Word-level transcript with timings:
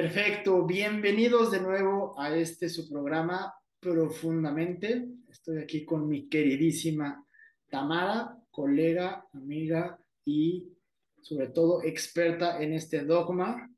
Perfecto, 0.00 0.64
bienvenidos 0.64 1.50
de 1.50 1.60
nuevo 1.60 2.18
a 2.18 2.34
este 2.34 2.70
su 2.70 2.88
programa 2.88 3.52
Profundamente. 3.78 5.06
Estoy 5.28 5.58
aquí 5.58 5.84
con 5.84 6.08
mi 6.08 6.26
queridísima 6.26 7.22
Tamara, 7.68 8.34
colega, 8.50 9.26
amiga 9.34 10.00
y 10.24 10.72
sobre 11.20 11.48
todo 11.48 11.82
experta 11.82 12.62
en 12.62 12.72
este 12.72 13.04
dogma. 13.04 13.70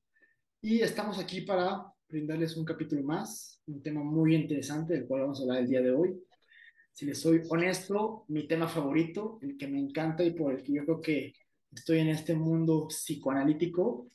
Y 0.61 0.83
estamos 0.83 1.19
aquí 1.19 1.41
para 1.41 1.93
brindarles 2.09 2.57
un 2.57 2.67
capítulo 2.67 3.03
más, 3.03 3.61
un 3.67 3.83
tema 3.83 4.05
muy 4.05 4.37
interesante 4.37 4.95
del 4.95 5.09
cual 5.09 5.23
vamos 5.23 5.41
a 5.41 5.43
hablar 5.43 5.59
el 5.59 5.69
día 5.69 5.83
de 5.83 5.91
hoy. 5.91 6.23
Si 6.93 7.05
les 7.05 7.21
soy 7.21 7.43
honesto, 7.49 8.27
mi 8.29 8.47
tema 8.47 8.69
favorito, 8.69 9.41
el 9.43 9.57
que 9.57 9.67
me 9.67 9.81
encanta 9.81 10.23
y 10.23 10.31
por 10.31 10.55
el 10.55 10.63
que 10.63 10.73
yo 10.73 10.85
creo 10.85 11.01
que 11.01 11.35
estoy 11.75 11.99
en 11.99 12.11
este 12.11 12.37
mundo 12.37 12.87
psicoanalítico, 12.87 14.07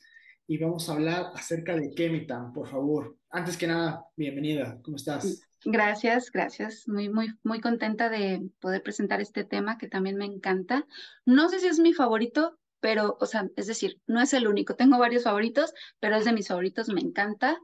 y 0.48 0.56
vamos 0.56 0.88
a 0.88 0.94
hablar 0.94 1.30
acerca 1.34 1.76
de 1.76 1.90
Kemitan, 1.94 2.54
por 2.54 2.66
favor. 2.66 3.18
Antes 3.28 3.58
que 3.58 3.66
nada, 3.66 4.06
bienvenida, 4.16 4.78
¿cómo 4.82 4.96
estás? 4.96 5.42
Gracias, 5.62 6.32
gracias. 6.32 6.88
Muy, 6.88 7.10
muy, 7.10 7.34
muy 7.42 7.60
contenta 7.60 8.08
de 8.08 8.48
poder 8.58 8.82
presentar 8.82 9.20
este 9.20 9.44
tema 9.44 9.76
que 9.76 9.88
también 9.88 10.16
me 10.16 10.24
encanta. 10.24 10.86
No 11.26 11.50
sé 11.50 11.60
si 11.60 11.66
es 11.66 11.78
mi 11.78 11.92
favorito, 11.92 12.58
pero, 12.80 13.18
o 13.20 13.26
sea, 13.26 13.46
es 13.56 13.66
decir, 13.66 14.00
no 14.06 14.22
es 14.22 14.32
el 14.32 14.48
único. 14.48 14.74
Tengo 14.74 14.98
varios 14.98 15.24
favoritos, 15.24 15.74
pero 16.00 16.16
es 16.16 16.24
de 16.24 16.32
mis 16.32 16.48
favoritos, 16.48 16.88
me 16.88 17.02
encanta. 17.02 17.58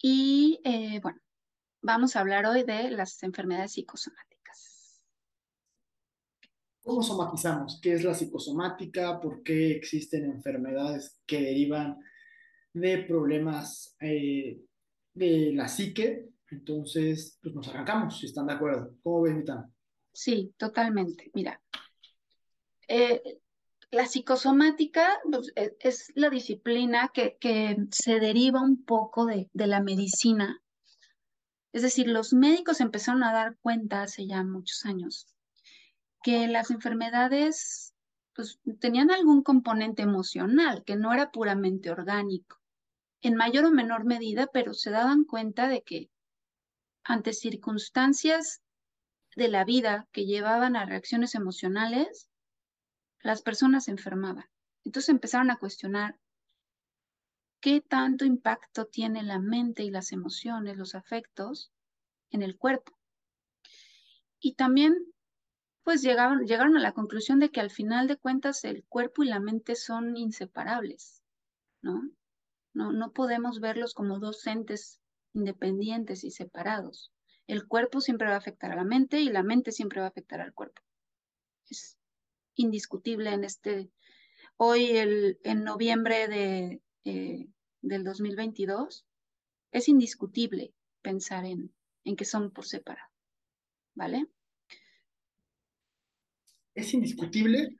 Y 0.00 0.60
eh, 0.64 1.00
bueno, 1.02 1.20
vamos 1.82 2.16
a 2.16 2.20
hablar 2.20 2.46
hoy 2.46 2.62
de 2.62 2.90
las 2.90 3.22
enfermedades 3.22 3.72
psicosomáticas. 3.72 4.37
¿Cómo 6.88 7.02
somatizamos? 7.02 7.80
¿Qué 7.82 7.92
es 7.92 8.02
la 8.02 8.14
psicosomática? 8.14 9.20
¿Por 9.20 9.42
qué 9.42 9.72
existen 9.72 10.24
enfermedades 10.24 11.20
que 11.26 11.38
derivan 11.38 11.98
de 12.72 12.96
problemas 13.02 13.94
eh, 14.00 14.62
de 15.12 15.52
la 15.52 15.68
psique? 15.68 16.30
Entonces, 16.50 17.38
pues 17.42 17.54
nos 17.54 17.68
arrancamos, 17.68 18.18
si 18.18 18.24
están 18.24 18.46
de 18.46 18.54
acuerdo. 18.54 18.94
¿Cómo 19.02 19.20
ves, 19.20 19.36
Mitán? 19.36 19.70
Sí, 20.14 20.54
totalmente. 20.56 21.30
Mira, 21.34 21.60
eh, 22.88 23.38
la 23.90 24.06
psicosomática 24.06 25.20
pues, 25.30 25.52
e, 25.56 25.76
es, 25.80 26.10
la 26.14 26.30
disciplina 26.30 27.10
que, 27.12 27.36
que, 27.38 27.76
se 27.90 28.18
deriva 28.18 28.62
un 28.62 28.82
poco 28.82 29.26
de, 29.26 29.50
de 29.52 29.66
la 29.66 29.82
medicina. 29.82 30.62
Es 31.70 31.82
decir, 31.82 32.08
los 32.08 32.32
médicos 32.32 32.80
empezaron 32.80 33.24
a 33.24 33.34
dar 33.34 33.58
cuenta 33.58 34.00
hace 34.00 34.26
ya 34.26 34.42
muchos 34.42 34.86
años 34.86 35.26
que 36.22 36.46
las 36.48 36.70
enfermedades 36.70 37.94
pues, 38.34 38.58
tenían 38.80 39.10
algún 39.10 39.42
componente 39.42 40.02
emocional, 40.02 40.84
que 40.84 40.96
no 40.96 41.12
era 41.12 41.30
puramente 41.30 41.90
orgánico, 41.90 42.60
en 43.20 43.34
mayor 43.34 43.64
o 43.64 43.70
menor 43.70 44.04
medida, 44.04 44.48
pero 44.52 44.74
se 44.74 44.90
daban 44.90 45.24
cuenta 45.24 45.68
de 45.68 45.82
que 45.82 46.10
ante 47.02 47.32
circunstancias 47.32 48.60
de 49.34 49.48
la 49.48 49.64
vida 49.64 50.08
que 50.12 50.26
llevaban 50.26 50.76
a 50.76 50.84
reacciones 50.84 51.34
emocionales, 51.34 52.28
las 53.20 53.42
personas 53.42 53.84
se 53.84 53.92
enfermaban. 53.92 54.46
Entonces 54.84 55.08
empezaron 55.08 55.50
a 55.50 55.58
cuestionar 55.58 56.18
qué 57.60 57.80
tanto 57.80 58.24
impacto 58.24 58.86
tiene 58.86 59.22
la 59.22 59.40
mente 59.40 59.82
y 59.82 59.90
las 59.90 60.12
emociones, 60.12 60.76
los 60.76 60.94
afectos 60.94 61.72
en 62.30 62.42
el 62.42 62.56
cuerpo. 62.56 62.96
Y 64.40 64.54
también 64.54 64.96
pues 65.88 66.02
llegaron, 66.02 66.76
a 66.76 66.80
la 66.80 66.92
conclusión 66.92 67.38
de 67.38 67.50
que 67.50 67.60
al 67.60 67.70
final 67.70 68.08
de 68.08 68.18
cuentas 68.18 68.62
el 68.64 68.84
cuerpo 68.90 69.22
y 69.22 69.28
la 69.28 69.40
mente 69.40 69.74
son 69.74 70.18
inseparables, 70.18 71.22
¿no? 71.80 72.10
No, 72.74 72.92
no 72.92 73.14
podemos 73.14 73.58
verlos 73.58 73.94
como 73.94 74.18
dos 74.18 74.46
entes 74.46 75.00
independientes 75.32 76.24
y 76.24 76.30
separados. 76.30 77.10
El 77.46 77.66
cuerpo 77.66 78.02
siempre 78.02 78.28
va 78.28 78.34
a 78.34 78.36
afectar 78.36 78.70
a 78.70 78.76
la 78.76 78.84
mente 78.84 79.22
y 79.22 79.30
la 79.30 79.42
mente 79.42 79.72
siempre 79.72 80.00
va 80.00 80.08
a 80.08 80.10
afectar 80.10 80.42
al 80.42 80.52
cuerpo. 80.52 80.82
Es 81.70 81.96
indiscutible 82.54 83.32
en 83.32 83.44
este, 83.44 83.90
hoy 84.58 84.90
el, 84.90 85.40
en 85.42 85.64
noviembre 85.64 86.28
de, 86.28 86.82
eh, 87.04 87.48
del 87.80 88.04
2022, 88.04 89.06
es 89.72 89.88
indiscutible 89.88 90.74
pensar 91.00 91.46
en, 91.46 91.74
en 92.04 92.14
que 92.14 92.26
son 92.26 92.50
por 92.50 92.66
separado, 92.66 93.08
¿vale? 93.94 94.28
Es 96.78 96.94
indiscutible, 96.94 97.76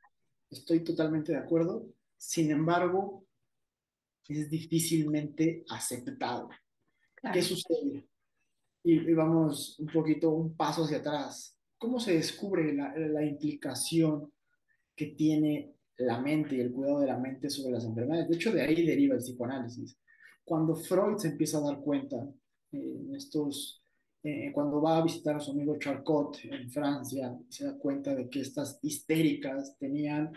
estoy 0.51 0.83
totalmente 0.83 1.31
de 1.31 1.39
acuerdo, 1.39 1.87
sin 2.17 2.51
embargo, 2.51 3.25
es 4.27 4.51
difícilmente 4.51 5.65
aceptado. 5.69 6.49
¿Qué 7.33 7.41
sucede? 7.41 8.09
Y, 8.83 9.15
vamos 9.15 9.79
un 9.79 9.87
poquito, 9.87 10.31
un 10.31 10.57
paso 10.57 10.83
hacia 10.83 10.97
atrás. 10.97 11.57
¿Cómo 11.79 12.01
se 12.01 12.15
descubre 12.15 12.75
la, 12.75 12.93
la 12.97 13.25
implicación 13.25 14.33
que 14.97 15.07
tiene 15.07 15.75
la 15.99 16.21
mente 16.21 16.57
y 16.57 16.61
el 16.61 16.73
cuidado 16.73 16.99
de 16.99 17.07
la 17.07 17.19
mente 17.19 17.51
sobre 17.51 17.75
las 17.75 17.85
enfermedades? 17.85 18.29
De 18.29 18.35
hecho, 18.35 18.53
de 18.53 18.63
ahí 18.63 18.85
deriva 18.85 19.15
el 19.15 19.21
psicoanálisis. 19.21 19.97
Cuando 20.45 20.75
Freud 20.75 21.19
se 21.19 21.29
empieza 21.29 21.59
a 21.59 21.63
dar 21.63 21.79
cuenta 21.79 22.17
eh, 22.73 22.97
en 23.01 23.15
estos 23.15 23.81
eh, 24.29 24.53
cuando 24.53 24.83
va 24.83 24.99
a 24.99 25.03
visitar 25.03 25.37
a 25.37 25.41
su 25.41 25.53
amigo 25.53 25.79
Charcot 25.79 26.39
en 26.45 26.71
Francia, 26.71 27.35
se 27.49 27.65
da 27.65 27.79
cuenta 27.79 28.15
de 28.15 28.29
que 28.29 28.41
estas 28.41 28.79
histéricas 28.83 29.77
tenían 29.79 30.33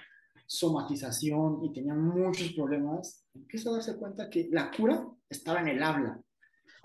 somatización 0.46 1.64
y 1.66 1.74
tenían 1.74 2.02
muchos 2.02 2.54
problemas, 2.54 3.26
empieza 3.34 3.70
a 3.70 3.74
darse 3.74 3.98
cuenta 3.98 4.30
que 4.30 4.48
la 4.52 4.72
cura 4.72 5.08
estaba 5.30 5.62
en 5.62 5.70
el 5.70 5.84
habla. 5.84 6.22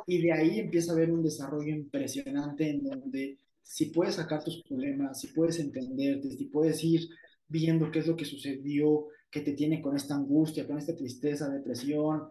Y 0.07 0.23
de 0.23 0.33
ahí 0.33 0.61
empieza 0.61 0.93
a 0.93 0.95
haber 0.95 1.11
un 1.11 1.23
desarrollo 1.23 1.75
impresionante 1.75 2.71
en 2.71 2.83
donde 2.83 3.39
si 3.63 3.87
puedes 3.87 4.17
sacar 4.17 4.43
tus 4.43 4.63
problemas, 4.63 5.21
si 5.21 5.29
puedes 5.29 5.59
entenderte, 5.59 6.31
si 6.31 6.45
puedes 6.47 6.83
ir 6.83 7.09
viendo 7.49 7.91
qué 7.91 8.01
es 8.01 8.07
lo 8.07 8.17
que 8.17 8.25
sucedió, 8.25 9.07
que 9.31 9.41
te 9.41 9.53
tiene 9.53 9.81
con 9.81 9.97
esta 9.97 10.15
angustia, 10.15 10.67
con 10.67 10.79
esta 10.79 10.95
tristeza, 10.95 11.49
depresión, 11.49 12.31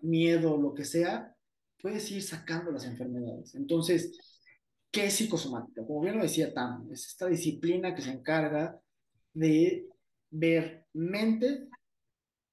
miedo, 0.00 0.56
lo 0.56 0.74
que 0.74 0.84
sea, 0.84 1.31
puedes 1.82 2.10
ir 2.10 2.22
sacando 2.22 2.70
las 2.70 2.86
enfermedades. 2.86 3.54
Entonces, 3.54 4.16
¿qué 4.90 5.06
es 5.06 5.14
psicosomática? 5.14 5.84
Como 5.84 6.00
bien 6.00 6.16
lo 6.16 6.22
decía 6.22 6.54
Tam, 6.54 6.90
es 6.90 7.08
esta 7.08 7.26
disciplina 7.26 7.94
que 7.94 8.02
se 8.02 8.12
encarga 8.12 8.80
de 9.34 9.88
ver 10.30 10.86
mente, 10.94 11.68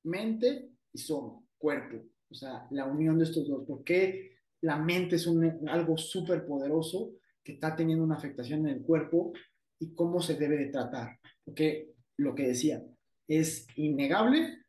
mente 0.04 0.72
y 0.92 0.98
soma, 0.98 1.40
cuerpo. 1.58 2.04
O 2.30 2.34
sea, 2.34 2.68
la 2.72 2.86
unión 2.86 3.18
de 3.18 3.26
estos 3.26 3.48
dos. 3.48 3.64
Porque 3.68 4.38
la 4.62 4.78
mente 4.78 5.16
es 5.16 5.28
un, 5.28 5.70
algo 5.70 5.98
súper 5.98 6.46
poderoso 6.46 7.14
que 7.44 7.54
está 7.54 7.76
teniendo 7.76 8.04
una 8.04 8.16
afectación 8.16 8.68
en 8.68 8.78
el 8.78 8.82
cuerpo 8.82 9.32
y 9.78 9.94
cómo 9.94 10.22
se 10.22 10.36
debe 10.36 10.58
de 10.58 10.68
tratar. 10.68 11.20
Porque 11.46 11.94
lo 12.18 12.36
que 12.36 12.48
decía, 12.48 12.84
es 13.28 13.68
innegable, 13.76 14.66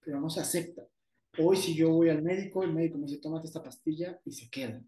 pero 0.00 0.20
no 0.20 0.30
se 0.30 0.40
acepta. 0.40 0.87
Hoy 1.40 1.56
si 1.56 1.74
yo 1.74 1.90
voy 1.90 2.08
al 2.08 2.22
médico, 2.22 2.62
el 2.62 2.72
médico 2.72 2.98
me 2.98 3.06
dice, 3.06 3.20
tómate 3.20 3.46
esta 3.46 3.62
pastilla 3.62 4.20
y 4.24 4.32
se 4.32 4.50
queda. 4.50 4.82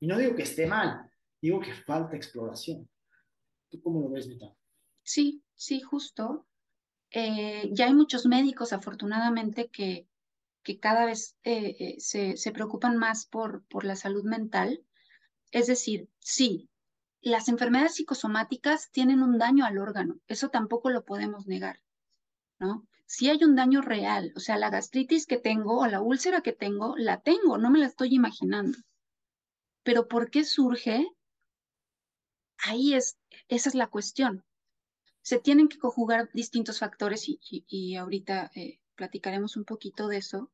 Y 0.00 0.06
no 0.06 0.16
digo 0.18 0.34
que 0.34 0.44
esté 0.44 0.66
mal, 0.66 1.10
digo 1.40 1.60
que 1.60 1.74
falta 1.74 2.16
exploración. 2.16 2.88
¿Tú 3.68 3.80
cómo 3.82 4.00
lo 4.00 4.10
ves, 4.10 4.26
Mita? 4.26 4.54
Sí, 5.02 5.42
sí, 5.54 5.80
justo. 5.80 6.46
Eh, 7.10 7.68
ya 7.72 7.86
hay 7.86 7.94
muchos 7.94 8.26
médicos, 8.26 8.72
afortunadamente, 8.72 9.68
que, 9.68 10.08
que 10.62 10.78
cada 10.78 11.04
vez 11.04 11.36
eh, 11.42 11.76
eh, 11.78 11.96
se, 11.98 12.36
se, 12.36 12.52
preocupan 12.52 12.96
más 12.96 13.26
por, 13.26 13.64
por 13.64 13.84
la 13.84 13.96
salud 13.96 14.24
mental. 14.24 14.84
Es 15.50 15.66
decir, 15.66 16.08
sí, 16.18 16.70
las 17.20 17.48
enfermedades 17.48 17.96
psicosomáticas 17.96 18.90
tienen 18.90 19.22
un 19.22 19.38
daño 19.38 19.64
al 19.64 19.78
órgano, 19.78 20.18
eso 20.26 20.48
tampoco 20.48 20.90
lo 20.90 21.04
podemos 21.04 21.46
negar, 21.46 21.80
¿no? 22.58 22.86
Si 23.10 23.28
hay 23.28 23.42
un 23.42 23.56
daño 23.56 23.80
real, 23.80 24.32
o 24.36 24.40
sea, 24.40 24.56
la 24.56 24.70
gastritis 24.70 25.26
que 25.26 25.36
tengo 25.36 25.80
o 25.80 25.86
la 25.88 26.00
úlcera 26.00 26.42
que 26.42 26.52
tengo, 26.52 26.94
la 26.96 27.20
tengo, 27.20 27.58
no 27.58 27.68
me 27.68 27.80
la 27.80 27.86
estoy 27.86 28.14
imaginando. 28.14 28.78
Pero 29.82 30.06
¿por 30.06 30.30
qué 30.30 30.44
surge? 30.44 31.08
Ahí 32.58 32.94
es, 32.94 33.18
esa 33.48 33.68
es 33.68 33.74
la 33.74 33.88
cuestión. 33.88 34.44
Se 35.22 35.40
tienen 35.40 35.66
que 35.66 35.80
conjugar 35.80 36.30
distintos 36.34 36.78
factores 36.78 37.24
y, 37.26 37.96
ahorita 37.96 38.52
eh, 38.54 38.78
platicaremos 38.94 39.56
un 39.56 39.64
poquito 39.64 40.06
de 40.06 40.18
eso, 40.18 40.52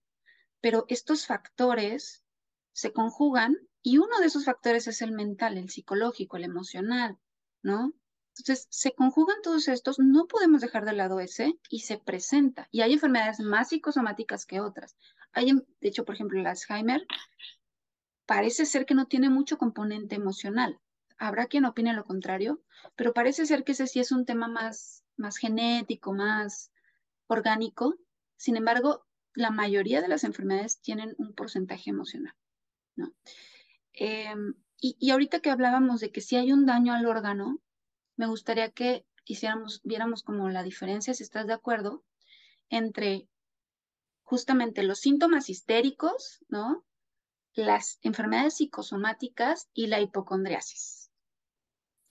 pero 0.62 0.86
estos 0.88 1.26
factores 1.26 2.24
se 2.72 2.90
conjugan 2.90 3.54
y 3.82 3.98
uno 3.98 4.18
de 4.18 4.28
esos 4.28 4.46
factores 4.46 4.86
es 4.86 5.02
el 5.02 5.12
mental, 5.12 5.58
el 5.58 5.68
psicológico, 5.68 6.38
el 6.38 6.44
emocional, 6.44 7.18
¿no? 7.60 7.92
Entonces, 8.38 8.66
se 8.70 8.92
conjugan 8.92 9.36
todos 9.42 9.68
estos, 9.68 9.98
no 9.98 10.26
podemos 10.26 10.60
dejar 10.60 10.84
de 10.84 10.92
lado 10.92 11.20
ese 11.20 11.58
y 11.70 11.80
se 11.80 11.98
presenta. 11.98 12.68
Y 12.70 12.82
hay 12.82 12.92
enfermedades 12.92 13.40
más 13.40 13.70
psicosomáticas 13.70 14.44
que 14.44 14.60
otras. 14.60 14.96
Hay, 15.32 15.52
de 15.52 15.88
hecho, 15.88 16.04
por 16.04 16.14
ejemplo, 16.14 16.38
el 16.38 16.46
Alzheimer 16.46 17.06
parece 18.26 18.66
ser 18.66 18.84
que 18.84 18.94
no 18.94 19.06
tiene 19.06 19.30
mucho 19.30 19.56
componente 19.56 20.16
emocional. 20.16 20.78
Habrá 21.18 21.46
quien 21.46 21.64
opine 21.64 21.94
lo 21.94 22.04
contrario, 22.04 22.62
pero 22.94 23.14
parece 23.14 23.46
ser 23.46 23.64
que 23.64 23.72
ese 23.72 23.86
sí 23.86 24.00
es 24.00 24.12
un 24.12 24.26
tema 24.26 24.48
más, 24.48 25.04
más 25.16 25.38
genético, 25.38 26.12
más 26.12 26.70
orgánico. 27.26 27.96
Sin 28.36 28.56
embargo, 28.56 29.06
la 29.32 29.50
mayoría 29.50 30.02
de 30.02 30.08
las 30.08 30.24
enfermedades 30.24 30.80
tienen 30.80 31.14
un 31.16 31.34
porcentaje 31.34 31.88
emocional, 31.88 32.34
¿no? 32.96 33.14
Em, 33.92 34.54
y, 34.78 34.96
y, 34.98 35.10
ahorita 35.10 35.40
que 35.40 35.50
hablábamos 35.50 36.00
de 36.00 36.12
que 36.12 36.20
si 36.20 36.36
hay 36.36 36.52
un 36.52 36.66
daño 36.66 36.92
al 36.92 37.06
órgano, 37.06 37.62
me 38.16 38.26
gustaría 38.26 38.70
que 38.70 39.04
hiciéramos, 39.24 39.80
viéramos 39.84 40.22
como 40.22 40.48
la 40.48 40.62
diferencia, 40.62 41.14
si 41.14 41.22
estás 41.22 41.46
de 41.46 41.52
acuerdo, 41.52 42.04
entre 42.70 43.28
justamente 44.22 44.82
los 44.82 45.00
síntomas 45.00 45.50
histéricos, 45.50 46.44
¿no? 46.48 46.84
Las 47.54 47.98
enfermedades 48.02 48.56
psicosomáticas 48.56 49.68
y 49.72 49.86
la 49.86 50.00
hipocondriasis. 50.00 51.10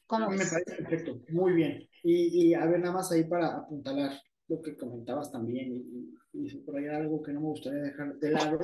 ¿Cómo 0.07 0.29
Me 0.29 0.37
parece 0.37 0.75
perfecto, 0.75 1.21
muy 1.29 1.53
bien. 1.53 1.89
Y, 2.03 2.49
y, 2.49 2.53
a 2.53 2.65
ver, 2.65 2.79
nada 2.79 2.93
más 2.93 3.11
ahí 3.11 3.23
para 3.23 3.57
apuntalar 3.57 4.21
lo 4.47 4.61
que 4.61 4.77
comentabas 4.77 5.31
también, 5.31 5.73
y, 5.73 6.13
y, 6.33 6.57
por 6.59 6.77
ahí 6.77 6.87
algo 6.87 7.23
que 7.23 7.33
no 7.33 7.41
me 7.41 7.47
gustaría 7.47 7.81
dejar 7.81 8.15
de 8.15 8.31
lado, 8.31 8.59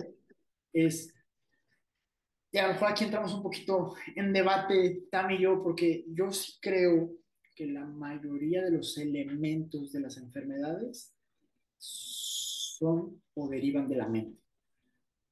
es, 0.72 1.12
y 2.52 2.58
a 2.60 2.68
lo 2.68 2.74
mejor 2.74 2.90
aquí 2.90 3.06
entramos 3.06 3.34
un 3.34 3.42
poquito 3.42 3.96
en 4.16 4.32
debate, 4.32 5.08
Tam 5.10 5.32
y 5.32 5.40
yo, 5.40 5.64
porque 5.64 6.06
yo 6.10 6.32
sí 6.32 6.60
creo 6.62 7.21
que 7.62 7.68
la 7.68 7.86
mayoría 7.86 8.64
de 8.64 8.72
los 8.72 8.98
elementos 8.98 9.92
de 9.92 10.00
las 10.00 10.18
enfermedades 10.18 11.14
son 11.78 13.22
o 13.36 13.48
derivan 13.48 13.88
de 13.88 13.96
la 13.98 14.10
mente. 14.10 14.42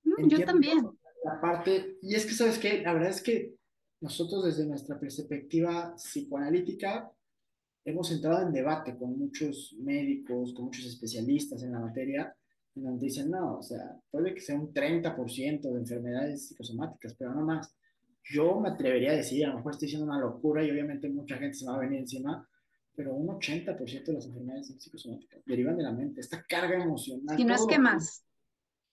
Mm, 0.03 0.27
yo 0.27 0.45
también. 0.45 0.87
La 1.23 1.41
parte, 1.41 1.97
y 2.03 2.13
es 2.13 2.27
que, 2.27 2.33
¿sabes 2.33 2.59
qué? 2.59 2.83
La 2.83 2.93
verdad 2.93 3.09
es 3.09 3.23
que 3.23 3.55
nosotros 4.01 4.45
desde 4.45 4.67
nuestra 4.67 4.99
perspectiva 4.99 5.95
psicoanalítica 5.95 7.11
hemos 7.83 8.11
entrado 8.11 8.45
en 8.45 8.53
debate 8.53 8.95
con 8.95 9.17
muchos 9.17 9.75
médicos, 9.79 10.53
con 10.53 10.65
muchos 10.65 10.85
especialistas 10.85 11.63
en 11.63 11.71
la 11.71 11.79
materia, 11.79 12.35
en 12.75 12.83
donde 12.83 13.07
dicen, 13.07 13.31
no, 13.31 13.57
o 13.57 13.63
sea, 13.63 13.99
puede 14.11 14.35
que 14.35 14.41
sea 14.41 14.55
un 14.55 14.71
30% 14.71 15.61
de 15.61 15.79
enfermedades 15.79 16.49
psicosomáticas, 16.49 17.15
pero 17.15 17.33
no 17.33 17.41
más. 17.41 17.75
Yo 18.23 18.59
me 18.59 18.69
atrevería 18.69 19.11
a 19.11 19.15
decir, 19.15 19.45
a 19.45 19.49
lo 19.49 19.57
mejor 19.57 19.71
estoy 19.73 19.87
diciendo 19.87 20.11
una 20.11 20.19
locura 20.19 20.63
y 20.63 20.69
obviamente 20.69 21.09
mucha 21.09 21.37
gente 21.37 21.57
se 21.57 21.65
va 21.65 21.75
a 21.75 21.79
venir 21.79 21.99
encima, 21.99 22.47
pero 22.95 23.13
un 23.13 23.27
80% 23.27 24.03
de 24.03 24.13
las 24.13 24.25
enfermedades 24.25 24.75
psicosomáticas 24.77 25.41
derivan 25.45 25.77
de 25.77 25.83
la 25.83 25.91
mente, 25.91 26.21
esta 26.21 26.43
carga 26.43 26.83
emocional. 26.83 27.39
Y 27.39 27.45
no 27.45 27.55
es 27.55 27.65
que 27.65 27.79
más. 27.79 28.25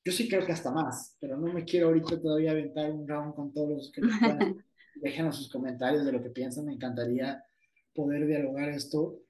Yo 0.05 0.13
sí 0.13 0.29
creo 0.29 0.47
que 0.47 0.53
hasta 0.53 0.71
más, 0.71 1.17
pero 1.19 1.37
no 1.37 1.53
me 1.53 1.65
quiero 1.65 1.89
ahorita 1.89 2.21
todavía 2.21 2.53
aventar 2.53 2.93
un 2.93 3.09
round 3.09 3.35
con 3.35 3.53
todos 3.53 3.71
los 3.71 3.93
que 3.93 4.01
Déjenos 5.03 5.37
sus 5.37 5.51
comentarios 5.51 6.07
de 6.07 6.13
lo 6.13 6.23
que 6.23 6.31
piensan, 6.31 6.65
me 6.65 6.73
encantaría 6.73 7.43
poder 7.93 8.27
dialogar 8.27 8.71
esto, 8.71 9.21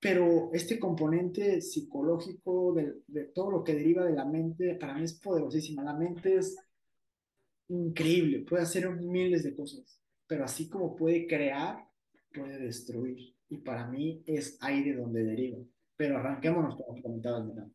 pero 0.00 0.50
este 0.52 0.78
componente 0.78 1.62
psicológico 1.62 2.74
de, 2.74 2.96
de 3.06 3.24
todo 3.26 3.50
lo 3.50 3.64
que 3.64 3.74
deriva 3.74 4.04
de 4.04 4.12
la 4.12 4.24
mente, 4.24 4.74
para 4.74 4.94
mí 4.94 5.04
es 5.04 5.14
poderosísima. 5.14 5.82
La 5.82 5.94
mente 5.94 6.36
es 6.36 6.58
increíble, 7.68 8.44
puede 8.48 8.62
hacer 8.62 8.90
miles 8.90 9.42
de 9.44 9.54
cosas, 9.54 10.00
pero 10.26 10.44
así 10.44 10.68
como 10.68 10.96
puede 10.96 11.26
crear, 11.26 11.88
puede 12.32 12.58
destruir. 12.58 13.34
Y 13.48 13.58
para 13.58 13.86
mí 13.86 14.22
es 14.26 14.56
ahí 14.60 14.82
de 14.82 14.96
donde 14.96 15.22
deriva. 15.22 15.58
Pero 15.96 16.18
arranquémonos 16.18 16.76
como 16.76 17.00
comentabas, 17.00 17.44
Miranda. 17.46 17.74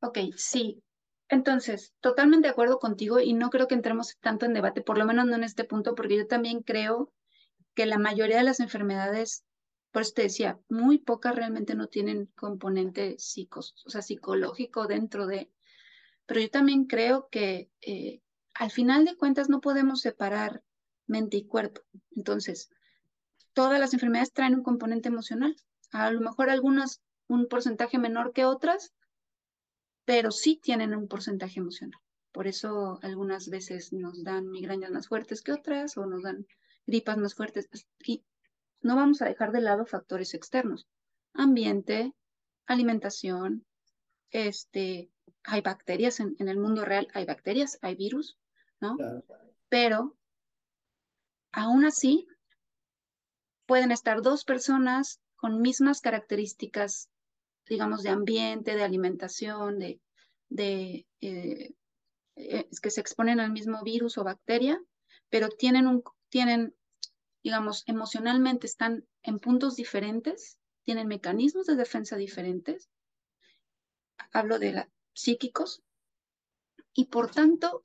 Ok, 0.00 0.18
sí. 0.36 0.82
Entonces, 1.28 1.94
totalmente 2.00 2.48
de 2.48 2.52
acuerdo 2.52 2.78
contigo 2.78 3.20
y 3.20 3.34
no 3.34 3.50
creo 3.50 3.68
que 3.68 3.74
entremos 3.74 4.16
tanto 4.20 4.46
en 4.46 4.54
debate, 4.54 4.80
por 4.80 4.96
lo 4.96 5.04
menos 5.04 5.26
no 5.26 5.36
en 5.36 5.44
este 5.44 5.64
punto, 5.64 5.94
porque 5.94 6.16
yo 6.16 6.26
también 6.26 6.62
creo 6.62 7.12
que 7.74 7.84
la 7.84 7.98
mayoría 7.98 8.38
de 8.38 8.44
las 8.44 8.60
enfermedades, 8.60 9.44
por 9.92 10.02
eso 10.02 10.12
te 10.14 10.22
decía, 10.22 10.58
muy 10.68 10.98
pocas 10.98 11.36
realmente 11.36 11.74
no 11.74 11.88
tienen 11.88 12.26
componente 12.34 13.16
psicos, 13.18 13.74
o 13.86 13.90
sea, 13.90 14.00
psicológico 14.00 14.86
dentro 14.86 15.26
de, 15.26 15.50
pero 16.24 16.40
yo 16.40 16.48
también 16.48 16.86
creo 16.86 17.28
que 17.30 17.70
eh, 17.82 18.22
al 18.58 18.72
final 18.72 19.04
de 19.04 19.16
cuentas 19.16 19.48
no 19.48 19.60
podemos 19.60 20.00
separar 20.00 20.64
mente 21.06 21.36
y 21.36 21.46
cuerpo. 21.46 21.82
Entonces, 22.16 22.70
todas 23.52 23.78
las 23.78 23.94
enfermedades 23.94 24.32
traen 24.32 24.56
un 24.56 24.64
componente 24.64 25.08
emocional. 25.08 25.54
A 25.92 26.10
lo 26.10 26.20
mejor 26.20 26.50
algunas 26.50 27.00
un 27.28 27.46
porcentaje 27.46 27.98
menor 27.98 28.32
que 28.32 28.44
otras, 28.44 28.92
pero 30.04 30.32
sí 30.32 30.58
tienen 30.60 30.92
un 30.92 31.06
porcentaje 31.06 31.60
emocional. 31.60 32.00
Por 32.32 32.48
eso 32.48 32.98
algunas 33.02 33.48
veces 33.48 33.92
nos 33.92 34.24
dan 34.24 34.50
migrañas 34.50 34.90
más 34.90 35.06
fuertes 35.06 35.40
que 35.40 35.52
otras 35.52 35.96
o 35.96 36.06
nos 36.06 36.24
dan 36.24 36.44
gripas 36.84 37.16
más 37.16 37.34
fuertes. 37.36 37.68
Y 38.04 38.24
no 38.80 38.96
vamos 38.96 39.22
a 39.22 39.26
dejar 39.26 39.52
de 39.52 39.60
lado 39.60 39.86
factores 39.86 40.34
externos. 40.34 40.88
Ambiente, 41.32 42.12
alimentación, 42.66 43.64
este, 44.30 45.12
hay 45.44 45.60
bacterias 45.60 46.18
en, 46.18 46.34
en 46.40 46.48
el 46.48 46.58
mundo 46.58 46.84
real, 46.84 47.06
hay 47.14 47.24
bacterias, 47.24 47.78
hay 47.82 47.94
virus, 47.94 48.36
¿no? 48.80 48.96
Pero 49.68 50.16
aún 51.52 51.84
así 51.84 52.26
pueden 53.66 53.90
estar 53.92 54.22
dos 54.22 54.44
personas 54.44 55.20
con 55.36 55.60
mismas 55.60 56.00
características, 56.00 57.10
digamos, 57.66 58.02
de 58.02 58.10
ambiente, 58.10 58.74
de 58.74 58.82
alimentación, 58.82 59.78
de, 59.78 60.00
de 60.48 61.06
eh, 61.20 61.74
eh, 62.36 62.68
que 62.82 62.90
se 62.90 63.00
exponen 63.00 63.40
al 63.40 63.52
mismo 63.52 63.82
virus 63.82 64.18
o 64.18 64.24
bacteria, 64.24 64.80
pero 65.28 65.48
tienen 65.48 65.86
un, 65.86 66.02
tienen, 66.28 66.74
digamos, 67.42 67.84
emocionalmente 67.86 68.66
están 68.66 69.06
en 69.22 69.38
puntos 69.38 69.76
diferentes, 69.76 70.58
tienen 70.84 71.06
mecanismos 71.06 71.66
de 71.66 71.76
defensa 71.76 72.16
diferentes. 72.16 72.88
Hablo 74.32 74.58
de 74.58 74.72
la, 74.72 74.90
psíquicos 75.18 75.82
y 76.94 77.06
por 77.06 77.30
tanto 77.30 77.82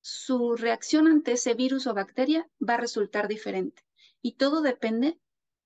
su 0.00 0.56
reacción 0.56 1.06
ante 1.06 1.32
ese 1.32 1.54
virus 1.54 1.86
o 1.86 1.94
bacteria 1.94 2.48
va 2.66 2.74
a 2.74 2.80
resultar 2.80 3.28
diferente. 3.28 3.82
Y 4.22 4.32
todo 4.32 4.62
depende 4.62 5.18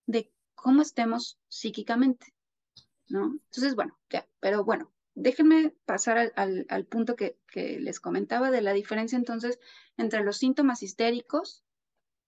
de 0.06 0.32
cómo 0.54 0.82
estemos 0.82 1.38
psíquicamente, 1.48 2.34
¿no? 3.08 3.32
Entonces, 3.32 3.74
bueno, 3.74 3.98
ya, 4.10 4.28
pero 4.40 4.64
bueno, 4.64 4.92
déjenme 5.14 5.74
pasar 5.84 6.32
al, 6.36 6.86
punto 6.86 7.16
que, 7.16 7.38
les 7.54 8.00
comentaba 8.00 8.50
de 8.50 8.62
la 8.62 8.72
diferencia 8.72 9.16
entonces 9.16 9.60
entre 9.96 10.24
los 10.24 10.38
síntomas 10.38 10.82
histéricos, 10.82 11.62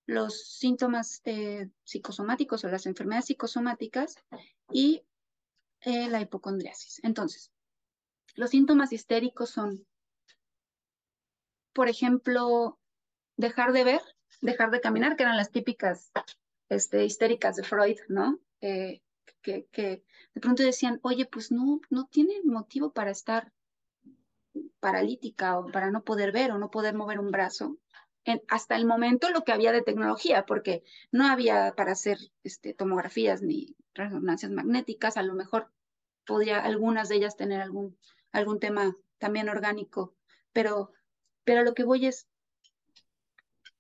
los 0.07 0.59
síntomas 0.59 1.21
eh, 1.25 1.69
psicosomáticos 1.83 2.65
o 2.65 2.69
las 2.69 2.87
enfermedades 2.87 3.27
psicosomáticas 3.27 4.17
y 4.71 5.03
eh, 5.81 6.09
la 6.09 6.21
hipocondriasis. 6.21 7.01
Entonces, 7.03 7.51
los 8.35 8.51
síntomas 8.51 8.93
histéricos 8.93 9.51
son 9.51 9.85
por 11.77 11.91
ejemplo, 11.91 12.79
dejar 13.37 13.75
de 13.75 13.85
ver, 13.85 14.01
dejar 14.41 14.71
de 14.71 14.81
caminar, 14.81 15.15
que 15.15 15.25
eran 15.25 15.37
las 15.37 15.51
típicas 15.51 16.11
este, 16.71 17.05
histéricas 17.05 17.57
de 17.57 17.65
Freud, 17.65 17.99
¿no? 18.09 18.41
Eh, 18.63 19.03
que, 19.43 19.69
de 20.35 20.41
pronto 20.41 20.63
decían, 20.63 20.99
oye, 21.03 21.27
pues 21.27 21.53
no, 21.53 21.83
no 21.91 22.07
tiene 22.07 22.41
motivo 22.45 22.95
para 22.95 23.11
estar 23.11 23.53
paralítica 24.81 25.59
o 25.59 25.71
para 25.71 25.91
no 25.91 26.03
poder 26.03 26.33
ver 26.33 26.51
o 26.51 26.59
no 26.59 26.71
poder 26.71 26.95
mover 26.95 27.21
un 27.21 27.31
brazo. 27.31 27.77
Hasta 28.49 28.75
el 28.75 28.87
momento 28.87 29.29
lo 29.29 29.45
que 29.45 29.53
había 29.53 29.71
de 29.71 29.83
tecnología, 29.83 30.47
porque 30.47 30.83
no 31.13 31.27
había 31.27 31.75
para 31.77 31.93
hacer 31.93 32.17
este, 32.43 32.73
tomografías 32.73 33.43
ni 33.43 33.77
resonancias 33.93 34.51
magnéticas, 34.51 35.19
a 35.19 35.23
lo 35.23 35.35
mejor 35.35 35.71
podría 36.25 36.59
algunas 36.59 37.11
de 37.11 37.17
ellas 37.17 37.37
tener 37.37 37.61
algún, 37.61 37.99
algún 38.33 38.61
tema 38.61 38.97
también 39.19 39.51
orgánico, 39.51 40.17
pero 40.55 40.96
pero 41.47 41.63
lo 41.63 41.75
que 41.75 41.85
voy 41.85 42.07
es, 42.07 42.29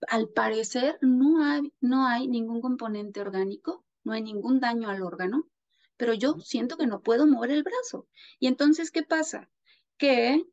al 0.09 0.29
parecer 0.29 0.99
no 1.03 1.45
hay, 1.45 1.73
no 1.81 2.07
hay 2.07 2.29
ningún 2.29 2.61
componente 2.63 3.21
orgánico, 3.21 3.85
no 4.05 4.13
hay 4.13 4.23
ningún 4.23 4.61
daño 4.61 4.89
al 4.89 5.03
órgano, 5.03 5.51
pero 5.97 6.15
yo 6.15 6.39
siento 6.39 6.77
que 6.77 6.87
no 6.87 7.03
puedo 7.03 7.27
mover 7.27 7.51
el 7.51 7.65
brazo. 7.65 8.07
Y 8.39 8.47
entonces, 8.47 8.93
¿qué 8.93 9.03
pasa? 9.03 9.51
Que 9.99 10.47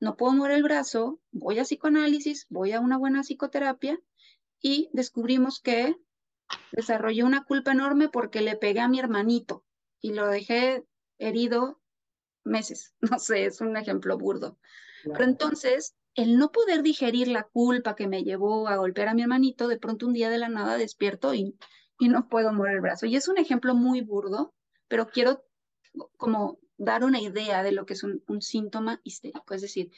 no 0.00 0.16
puedo 0.16 0.32
mover 0.32 0.52
el 0.52 0.64
brazo, 0.64 1.20
voy 1.30 1.60
a 1.60 1.62
psicoanálisis, 1.62 2.46
voy 2.48 2.72
a 2.72 2.80
una 2.80 2.98
buena 2.98 3.22
psicoterapia 3.22 4.00
y 4.60 4.90
descubrimos 4.92 5.60
que 5.60 5.94
desarrollé 6.72 7.22
una 7.22 7.44
culpa 7.44 7.72
enorme 7.72 8.08
porque 8.08 8.40
le 8.40 8.56
pegué 8.56 8.80
a 8.80 8.88
mi 8.88 8.98
hermanito 8.98 9.64
y 10.00 10.14
lo 10.14 10.26
dejé 10.26 10.84
herido 11.18 11.80
meses. 12.42 12.92
No 13.12 13.20
sé, 13.20 13.44
es 13.44 13.60
un 13.60 13.76
ejemplo 13.76 14.18
burdo. 14.18 14.58
Pero 15.04 15.22
entonces 15.22 15.94
el 16.16 16.38
no 16.38 16.50
poder 16.50 16.82
digerir 16.82 17.28
la 17.28 17.44
culpa 17.44 17.94
que 17.94 18.08
me 18.08 18.24
llevó 18.24 18.68
a 18.68 18.76
golpear 18.76 19.08
a 19.08 19.14
mi 19.14 19.22
hermanito, 19.22 19.68
de 19.68 19.78
pronto 19.78 20.06
un 20.06 20.14
día 20.14 20.30
de 20.30 20.38
la 20.38 20.48
nada 20.48 20.76
despierto 20.78 21.34
y, 21.34 21.54
y 21.98 22.08
no 22.08 22.28
puedo 22.28 22.52
mover 22.52 22.74
el 22.74 22.80
brazo. 22.80 23.06
Y 23.06 23.16
es 23.16 23.28
un 23.28 23.38
ejemplo 23.38 23.74
muy 23.74 24.00
burdo, 24.00 24.54
pero 24.88 25.06
quiero 25.08 25.44
como 26.16 26.58
dar 26.78 27.04
una 27.04 27.20
idea 27.20 27.62
de 27.62 27.72
lo 27.72 27.86
que 27.86 27.94
es 27.94 28.02
un, 28.02 28.22
síntoma 28.40 29.00
histérico. 29.04 29.54
Es 29.54 29.62
decir, 29.62 29.90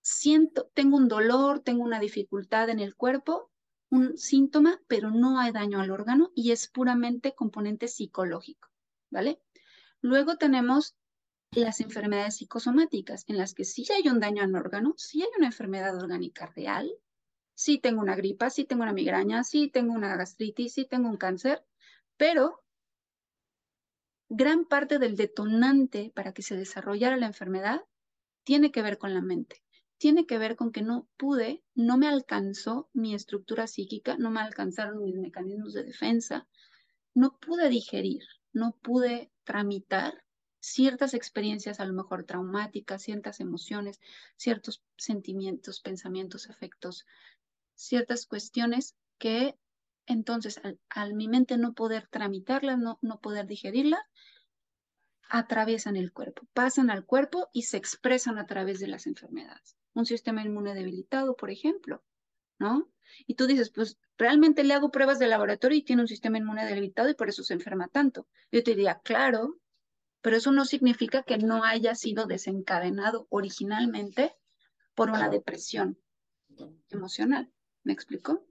siento, 0.00 0.70
tengo 0.74 0.96
un 0.96 1.08
dolor, 1.08 1.60
tengo 1.60 1.84
una 1.84 2.00
dificultad 2.00 2.68
en 2.68 2.80
el 2.80 2.94
cuerpo, 2.94 3.50
un 3.90 4.16
síntoma, 4.18 4.80
pero 4.88 5.10
no 5.10 5.38
hay 5.38 5.52
daño 5.52 5.80
al 5.80 5.90
órgano 5.90 6.32
y 6.34 6.52
es 6.52 6.68
puramente 6.68 7.34
componente 7.34 7.88
psicológico, 7.88 8.68
¿vale? 9.10 9.40
Luego 10.00 10.36
tenemos 10.36 10.96
las 11.54 11.80
enfermedades 11.80 12.36
psicosomáticas, 12.36 13.24
en 13.28 13.38
las 13.38 13.54
que 13.54 13.64
sí 13.64 13.86
hay 13.92 14.08
un 14.08 14.20
daño 14.20 14.42
al 14.42 14.54
órgano, 14.54 14.94
sí 14.96 15.22
hay 15.22 15.28
una 15.36 15.46
enfermedad 15.46 15.96
orgánica 15.96 16.46
real, 16.54 16.90
sí 17.54 17.78
tengo 17.78 18.00
una 18.00 18.16
gripa, 18.16 18.50
sí 18.50 18.64
tengo 18.64 18.82
una 18.82 18.92
migraña, 18.92 19.44
sí 19.44 19.68
tengo 19.68 19.92
una 19.92 20.16
gastritis, 20.16 20.74
sí 20.74 20.84
tengo 20.84 21.08
un 21.08 21.16
cáncer, 21.16 21.64
pero 22.16 22.64
gran 24.28 24.64
parte 24.64 24.98
del 24.98 25.16
detonante 25.16 26.10
para 26.14 26.32
que 26.32 26.42
se 26.42 26.56
desarrollara 26.56 27.16
la 27.16 27.26
enfermedad 27.26 27.82
tiene 28.42 28.72
que 28.72 28.82
ver 28.82 28.98
con 28.98 29.14
la 29.14 29.22
mente. 29.22 29.62
Tiene 29.96 30.26
que 30.26 30.38
ver 30.38 30.56
con 30.56 30.72
que 30.72 30.82
no 30.82 31.08
pude, 31.16 31.62
no 31.74 31.96
me 31.96 32.08
alcanzó 32.08 32.90
mi 32.92 33.14
estructura 33.14 33.66
psíquica, 33.66 34.16
no 34.18 34.30
me 34.30 34.40
alcanzaron 34.40 35.02
mis 35.02 35.16
mecanismos 35.16 35.72
de 35.72 35.84
defensa, 35.84 36.46
no 37.14 37.38
pude 37.38 37.68
digerir, 37.68 38.24
no 38.52 38.76
pude 38.82 39.30
tramitar 39.44 40.23
ciertas 40.64 41.14
experiencias 41.14 41.78
a 41.78 41.84
lo 41.84 41.92
mejor 41.92 42.24
traumáticas, 42.24 43.02
ciertas 43.02 43.40
emociones, 43.40 44.00
ciertos 44.36 44.82
sentimientos, 44.96 45.80
pensamientos, 45.80 46.48
afectos, 46.48 47.06
ciertas 47.74 48.26
cuestiones 48.26 48.96
que 49.18 49.56
entonces 50.06 50.60
al, 50.88 51.14
mi 51.14 51.28
mente 51.28 51.56
no 51.56 51.74
poder 51.74 52.08
tramitarlas, 52.08 52.78
no, 52.78 52.98
no 53.02 53.20
poder 53.20 53.46
digerirlas, 53.46 54.00
atraviesan 55.28 55.96
el 55.96 56.12
cuerpo, 56.12 56.46
pasan 56.52 56.90
al 56.90 57.04
cuerpo 57.04 57.48
y 57.52 57.62
se 57.62 57.76
expresan 57.76 58.38
a 58.38 58.46
través 58.46 58.80
de 58.80 58.88
las 58.88 59.06
enfermedades. 59.06 59.76
Un 59.94 60.06
sistema 60.06 60.42
inmune 60.42 60.74
debilitado, 60.74 61.36
por 61.36 61.50
ejemplo, 61.50 62.02
¿no? 62.58 62.88
Y 63.26 63.34
tú 63.34 63.46
dices, 63.46 63.70
pues 63.70 63.98
realmente 64.16 64.64
le 64.64 64.74
hago 64.74 64.90
pruebas 64.90 65.18
de 65.18 65.26
laboratorio 65.26 65.78
y 65.78 65.82
tiene 65.82 66.02
un 66.02 66.08
sistema 66.08 66.38
inmune 66.38 66.66
debilitado 66.66 67.08
y 67.08 67.14
por 67.14 67.28
eso 67.28 67.42
se 67.42 67.54
enferma 67.54 67.88
tanto. 67.88 68.26
Yo 68.50 68.62
te 68.62 68.72
diría, 68.72 69.00
claro, 69.02 69.58
pero 70.24 70.38
eso 70.38 70.52
no 70.52 70.64
significa 70.64 71.22
que 71.22 71.36
no 71.36 71.64
haya 71.64 71.94
sido 71.94 72.24
desencadenado 72.24 73.26
originalmente 73.28 74.32
por 74.94 75.10
una 75.10 75.28
depresión 75.28 75.98
emocional. 76.88 77.52
¿Me 77.82 77.92
explico? 77.92 78.42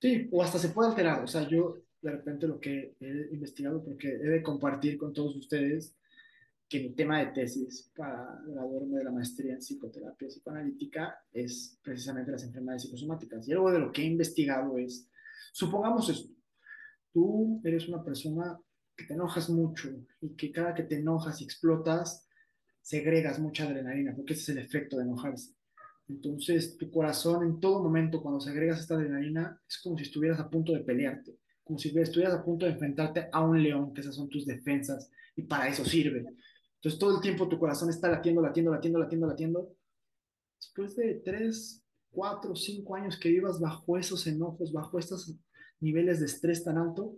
Sí, 0.00 0.28
o 0.32 0.42
hasta 0.42 0.58
se 0.58 0.70
puede 0.70 0.88
alterar. 0.90 1.22
O 1.22 1.28
sea, 1.28 1.48
yo 1.48 1.76
de 2.02 2.10
repente 2.10 2.48
lo 2.48 2.58
que 2.58 2.96
he 2.98 3.28
investigado, 3.32 3.84
porque 3.84 4.08
he 4.08 4.28
de 4.28 4.42
compartir 4.42 4.98
con 4.98 5.12
todos 5.12 5.36
ustedes 5.36 5.94
que 6.68 6.80
mi 6.80 6.92
tema 6.92 7.20
de 7.20 7.26
tesis 7.26 7.92
para 7.94 8.42
graduarme 8.44 8.98
de 8.98 9.04
la 9.04 9.12
maestría 9.12 9.52
en 9.52 9.60
psicoterapia 9.60 10.26
psicoanalítica 10.26 11.20
es 11.32 11.78
precisamente 11.84 12.32
las 12.32 12.42
enfermedades 12.42 12.82
psicosomáticas. 12.82 13.46
Y 13.46 13.52
algo 13.52 13.70
de 13.70 13.78
lo 13.78 13.92
que 13.92 14.02
he 14.02 14.06
investigado 14.06 14.76
es, 14.76 15.08
supongamos 15.52 16.08
esto, 16.08 16.34
tú 17.12 17.60
eres 17.62 17.86
una 17.86 18.02
persona 18.02 18.58
que 18.96 19.04
te 19.04 19.14
enojas 19.14 19.50
mucho 19.50 19.90
y 20.20 20.36
que 20.36 20.52
cada 20.52 20.74
que 20.74 20.84
te 20.84 20.96
enojas 20.96 21.40
y 21.40 21.44
explotas, 21.44 22.26
segregas 22.80 23.38
mucha 23.38 23.64
adrenalina, 23.64 24.14
porque 24.14 24.34
ese 24.34 24.42
es 24.42 24.48
el 24.50 24.58
efecto 24.58 24.98
de 24.98 25.04
enojarse. 25.04 25.54
Entonces, 26.08 26.76
tu 26.76 26.90
corazón 26.90 27.44
en 27.44 27.60
todo 27.60 27.82
momento, 27.82 28.22
cuando 28.22 28.40
segregas 28.40 28.80
esta 28.80 28.94
adrenalina, 28.94 29.58
es 29.66 29.80
como 29.82 29.96
si 29.96 30.04
estuvieras 30.04 30.38
a 30.38 30.50
punto 30.50 30.72
de 30.72 30.80
pelearte, 30.80 31.38
como 31.62 31.78
si 31.78 31.98
estuvieras 31.98 32.34
a 32.34 32.44
punto 32.44 32.66
de 32.66 32.72
enfrentarte 32.72 33.28
a 33.32 33.42
un 33.42 33.62
león, 33.62 33.94
que 33.94 34.02
esas 34.02 34.14
son 34.14 34.28
tus 34.28 34.44
defensas, 34.44 35.10
y 35.34 35.42
para 35.44 35.68
eso 35.68 35.84
sirve. 35.84 36.26
Entonces, 36.76 36.98
todo 36.98 37.16
el 37.16 37.22
tiempo 37.22 37.48
tu 37.48 37.58
corazón 37.58 37.88
está 37.88 38.10
latiendo, 38.10 38.42
latiendo, 38.42 38.70
latiendo, 38.70 38.98
latiendo, 38.98 39.26
latiendo. 39.26 39.76
Después 40.60 40.94
de 40.94 41.22
tres, 41.24 41.82
cuatro, 42.10 42.54
cinco 42.54 42.94
años 42.96 43.18
que 43.18 43.30
vivas 43.30 43.58
bajo 43.58 43.96
esos 43.96 44.26
enojos, 44.26 44.72
bajo 44.72 44.98
estos 44.98 45.34
niveles 45.80 46.20
de 46.20 46.26
estrés 46.26 46.62
tan 46.62 46.76
alto, 46.76 47.16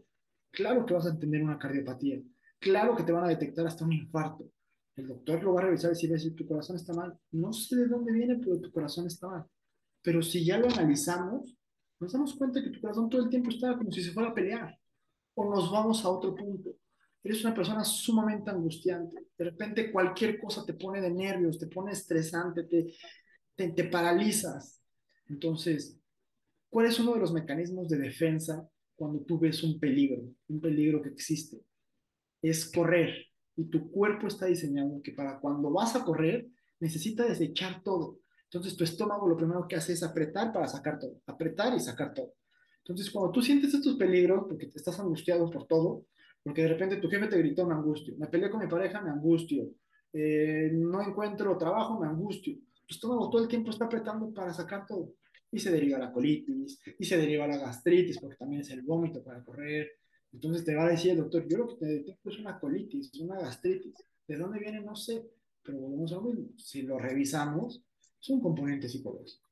claro 0.50 0.84
que 0.86 0.94
vas 0.94 1.06
a 1.06 1.18
tener 1.18 1.42
una 1.42 1.58
cardiopatía, 1.58 2.20
claro 2.58 2.96
que 2.96 3.02
te 3.02 3.12
van 3.12 3.24
a 3.24 3.28
detectar 3.28 3.66
hasta 3.66 3.84
un 3.84 3.92
infarto. 3.92 4.50
El 4.96 5.08
doctor 5.08 5.42
lo 5.42 5.52
va 5.52 5.60
a 5.60 5.64
revisar 5.64 5.92
y 5.92 5.94
si 5.94 6.18
si 6.18 6.30
tu 6.30 6.46
corazón 6.46 6.76
está 6.76 6.94
mal. 6.94 7.18
No 7.32 7.52
sé 7.52 7.76
de 7.76 7.86
dónde 7.86 8.12
viene, 8.12 8.36
pero 8.36 8.58
tu 8.58 8.72
corazón 8.72 9.06
está 9.06 9.28
mal. 9.28 9.44
Pero 10.02 10.22
si 10.22 10.44
ya 10.44 10.56
lo 10.56 10.68
analizamos, 10.68 11.54
nos 12.00 12.12
damos 12.12 12.34
cuenta 12.34 12.62
que 12.62 12.70
tu 12.70 12.80
corazón 12.80 13.10
todo 13.10 13.22
el 13.22 13.28
tiempo 13.28 13.50
está 13.50 13.76
como 13.76 13.92
si 13.92 14.02
se 14.02 14.12
fuera 14.12 14.30
a 14.30 14.34
pelear. 14.34 14.78
O 15.34 15.54
nos 15.54 15.70
vamos 15.70 16.02
a 16.04 16.08
otro 16.08 16.34
punto. 16.34 16.70
Eres 17.22 17.44
una 17.44 17.54
persona 17.54 17.84
sumamente 17.84 18.50
angustiante. 18.50 19.26
De 19.36 19.44
repente 19.44 19.92
cualquier 19.92 20.38
cosa 20.38 20.64
te 20.64 20.74
pone 20.74 21.00
de 21.00 21.10
nervios, 21.10 21.58
te 21.58 21.66
pone 21.66 21.92
estresante, 21.92 22.64
te, 22.64 22.94
te, 23.54 23.68
te 23.70 23.84
paralizas. 23.84 24.80
Entonces, 25.28 25.98
¿cuál 26.70 26.86
es 26.86 26.98
uno 27.00 27.14
de 27.14 27.20
los 27.20 27.32
mecanismos 27.32 27.88
de 27.88 27.98
defensa 27.98 28.66
cuando 28.96 29.20
tú 29.20 29.38
ves 29.38 29.62
un 29.62 29.78
peligro, 29.78 30.22
un 30.48 30.60
peligro 30.60 31.02
que 31.02 31.10
existe, 31.10 31.60
es 32.42 32.70
correr. 32.70 33.14
Y 33.56 33.66
tu 33.66 33.90
cuerpo 33.90 34.26
está 34.26 34.46
diseñado 34.46 35.00
que 35.02 35.12
para 35.12 35.38
cuando 35.38 35.70
vas 35.70 35.94
a 35.94 36.04
correr, 36.04 36.48
necesita 36.80 37.24
desechar 37.24 37.82
todo. 37.82 38.18
Entonces 38.44 38.76
tu 38.76 38.84
estómago 38.84 39.28
lo 39.28 39.36
primero 39.36 39.66
que 39.68 39.76
hace 39.76 39.92
es 39.92 40.02
apretar 40.02 40.52
para 40.52 40.68
sacar 40.68 40.98
todo, 40.98 41.20
apretar 41.26 41.74
y 41.74 41.80
sacar 41.80 42.14
todo. 42.14 42.34
Entonces 42.78 43.10
cuando 43.10 43.32
tú 43.32 43.42
sientes 43.42 43.74
estos 43.74 43.96
peligros, 43.96 44.44
porque 44.48 44.66
te 44.66 44.78
estás 44.78 44.98
angustiado 45.00 45.50
por 45.50 45.66
todo, 45.66 46.06
porque 46.42 46.62
de 46.62 46.68
repente 46.68 46.96
tu 46.96 47.08
jefe 47.08 47.26
te 47.26 47.38
gritó, 47.38 47.66
me 47.66 47.74
angustio, 47.74 48.14
me 48.18 48.28
peleé 48.28 48.50
con 48.50 48.60
mi 48.60 48.68
pareja, 48.68 49.00
me 49.00 49.10
angustio, 49.10 49.68
eh, 50.12 50.70
no 50.72 51.02
encuentro 51.02 51.56
trabajo, 51.58 51.98
me 51.98 52.06
angustio. 52.06 52.56
Tu 52.86 52.94
estómago 52.94 53.28
todo 53.30 53.42
el 53.42 53.48
tiempo 53.48 53.70
está 53.70 53.86
apretando 53.86 54.32
para 54.32 54.54
sacar 54.54 54.86
todo 54.86 55.14
y 55.56 55.58
se 55.58 55.70
deriva 55.70 55.98
la 55.98 56.12
colitis, 56.12 56.78
y 56.98 57.04
se 57.04 57.16
deriva 57.16 57.46
la 57.46 57.56
gastritis, 57.56 58.18
porque 58.18 58.36
también 58.36 58.60
es 58.60 58.70
el 58.70 58.82
vómito 58.82 59.24
para 59.24 59.42
correr. 59.42 59.90
Entonces 60.30 60.66
te 60.66 60.74
va 60.74 60.84
a 60.84 60.90
decir 60.90 61.12
el 61.12 61.16
doctor, 61.16 61.48
yo 61.48 61.56
lo 61.56 61.68
que 61.68 61.76
te 61.76 61.86
detecto 61.86 62.28
es 62.28 62.38
una 62.38 62.60
colitis, 62.60 63.10
una 63.20 63.40
gastritis. 63.40 63.94
¿De 64.28 64.36
dónde 64.36 64.58
viene? 64.58 64.82
No 64.82 64.94
sé, 64.94 65.24
pero 65.62 65.78
volvemos 65.78 66.12
a 66.12 66.16
lo 66.16 66.22
mismo. 66.24 66.48
Si 66.58 66.82
lo 66.82 66.98
revisamos, 66.98 67.82
es 68.20 68.28
un 68.28 68.40
componente 68.42 68.86
psicológico. 68.86 69.48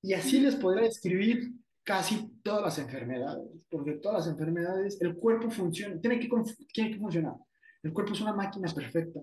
Y 0.00 0.14
así 0.14 0.40
les 0.40 0.56
podría 0.56 0.84
describir 0.84 1.52
casi 1.82 2.30
todas 2.42 2.62
las 2.62 2.78
enfermedades, 2.78 3.46
porque 3.68 3.92
todas 3.92 4.24
las 4.24 4.32
enfermedades, 4.32 4.98
el 5.02 5.16
cuerpo 5.16 5.50
funciona, 5.50 6.00
tiene 6.00 6.18
que, 6.18 6.30
tiene 6.72 6.92
que 6.92 6.98
funcionar. 6.98 7.34
El 7.82 7.92
cuerpo 7.92 8.14
es 8.14 8.22
una 8.22 8.32
máquina 8.32 8.72
perfecta, 8.72 9.20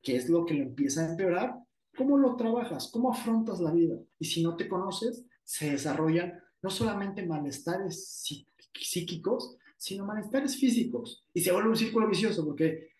que 0.00 0.16
es 0.16 0.30
lo 0.30 0.46
que 0.46 0.54
lo 0.54 0.62
empieza 0.62 1.04
a 1.04 1.10
empeorar 1.10 1.65
¿Cómo 1.96 2.18
lo 2.18 2.36
trabajas? 2.36 2.90
¿Cómo 2.92 3.10
afrontas 3.10 3.60
la 3.60 3.72
vida? 3.72 3.96
Y 4.18 4.26
si 4.26 4.42
no 4.42 4.56
te 4.56 4.68
conoces, 4.68 5.24
se 5.44 5.70
desarrollan 5.70 6.38
no 6.62 6.70
solamente 6.70 7.24
malestares 7.24 8.26
psíquicos, 8.74 9.56
sino 9.76 10.04
malestares 10.04 10.56
físicos. 10.56 11.24
Y 11.32 11.40
se 11.40 11.52
vuelve 11.52 11.70
un 11.70 11.76
círculo 11.76 12.08
vicioso 12.08 12.44
porque 12.44 12.90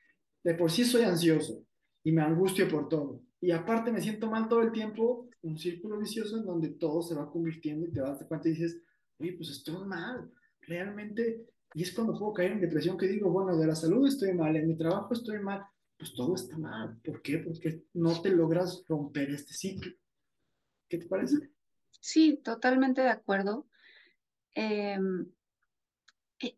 de 0.43 0.55
por 0.55 0.71
sí 0.71 0.85
soy 0.85 1.03
ansioso 1.03 1.65
y 2.05 2.13
me 2.13 2.23
angustio 2.23 2.69
por 2.69 2.89
todo. 2.89 3.23
Y 3.41 3.51
aparte 3.51 3.93
me 3.93 4.01
siento 4.01 4.31
mal 4.31 4.49
todo 4.49 4.63
el 4.63 4.73
tiempo, 4.73 5.29
un 5.43 5.59
círculo 5.59 5.99
vicioso 5.99 6.39
en 6.39 6.47
donde 6.47 6.71
todo 6.71 7.03
se 7.03 7.15
va 7.15 7.31
convirtiendo 7.31 7.87
y 7.87 7.93
te 7.93 8.01
das 8.01 8.25
cuenta 8.25 8.49
y 8.49 8.53
dices, 8.53 8.81
oye, 9.19 9.33
pues 9.33 9.51
estoy 9.51 9.85
mal, 9.85 10.31
realmente. 10.61 11.47
Y 11.75 11.83
es 11.83 11.93
cuando 11.93 12.19
puedo 12.19 12.33
caer 12.33 12.53
en 12.53 12.61
depresión 12.61 12.97
que 12.97 13.09
digo, 13.09 13.31
bueno, 13.31 13.57
de 13.57 13.67
la 13.67 13.75
salud 13.75 14.07
estoy 14.07 14.33
mal, 14.33 14.57
en 14.57 14.69
mi 14.69 14.77
trabajo 14.77 15.13
estoy 15.13 15.41
mal, 15.41 15.63
pues 15.99 16.15
todo 16.15 16.35
está 16.35 16.57
mal. 16.59 16.99
¿Por 17.03 17.23
qué? 17.23 17.39
Porque 17.39 17.83
no 17.95 18.21
te 18.21 18.31
logras 18.31 18.85
romper 18.89 19.31
este 19.31 19.55
ciclo. 19.55 19.93
¿Qué 20.89 20.99
te 20.99 21.07
parece? 21.07 21.51
Sí, 22.01 22.41
totalmente 22.43 23.01
de 23.01 23.09
acuerdo. 23.09 23.67
Em, 24.55 25.33
eh, 26.41 26.57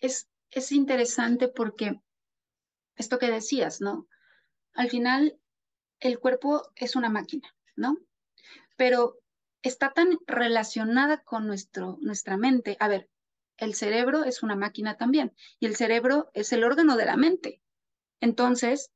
es, 0.00 0.28
es 0.50 0.72
interesante 0.72 1.48
porque 1.48 2.00
esto 2.96 3.18
que 3.18 3.30
decías, 3.30 3.80
¿no? 3.80 4.08
Al 4.74 4.88
final, 4.90 5.38
el 6.00 6.18
cuerpo 6.18 6.62
es 6.76 6.96
una 6.96 7.08
máquina, 7.08 7.54
¿no? 7.76 7.98
Pero 8.76 9.18
está 9.62 9.92
tan 9.92 10.18
relacionada 10.26 11.22
con 11.22 11.46
nuestro, 11.46 11.98
nuestra 12.00 12.36
mente. 12.36 12.76
A 12.80 12.88
ver, 12.88 13.08
el 13.56 13.74
cerebro 13.74 14.24
es 14.24 14.42
una 14.42 14.56
máquina 14.56 14.96
también 14.96 15.34
y 15.60 15.66
el 15.66 15.76
cerebro 15.76 16.30
es 16.34 16.52
el 16.52 16.64
órgano 16.64 16.96
de 16.96 17.06
la 17.06 17.16
mente. 17.16 17.61
Entonces, 18.22 18.92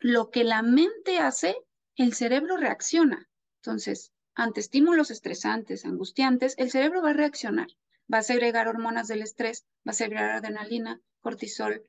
lo 0.00 0.30
que 0.30 0.42
la 0.42 0.62
mente 0.62 1.18
hace, 1.18 1.56
el 1.94 2.12
cerebro 2.12 2.56
reacciona. 2.56 3.30
Entonces, 3.62 4.12
ante 4.34 4.58
estímulos 4.58 5.12
estresantes, 5.12 5.84
angustiantes, 5.84 6.54
el 6.58 6.72
cerebro 6.72 7.02
va 7.02 7.10
a 7.10 7.14
reaccionar, 7.14 7.68
va 8.12 8.18
a 8.18 8.22
segregar 8.24 8.66
hormonas 8.66 9.06
del 9.06 9.22
estrés, 9.22 9.64
va 9.86 9.92
a 9.92 9.94
segregar 9.94 10.30
adrenalina, 10.30 11.00
cortisol, 11.20 11.88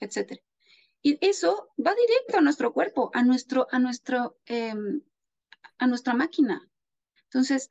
etc. 0.00 0.42
Y 1.00 1.24
eso 1.24 1.68
va 1.78 1.94
directo 1.94 2.38
a 2.38 2.40
nuestro 2.40 2.72
cuerpo, 2.72 3.12
a, 3.14 3.22
nuestro, 3.22 3.68
a, 3.70 3.78
nuestro, 3.78 4.36
em, 4.46 5.02
a 5.78 5.86
nuestra 5.86 6.14
máquina. 6.14 6.68
Entonces, 7.26 7.70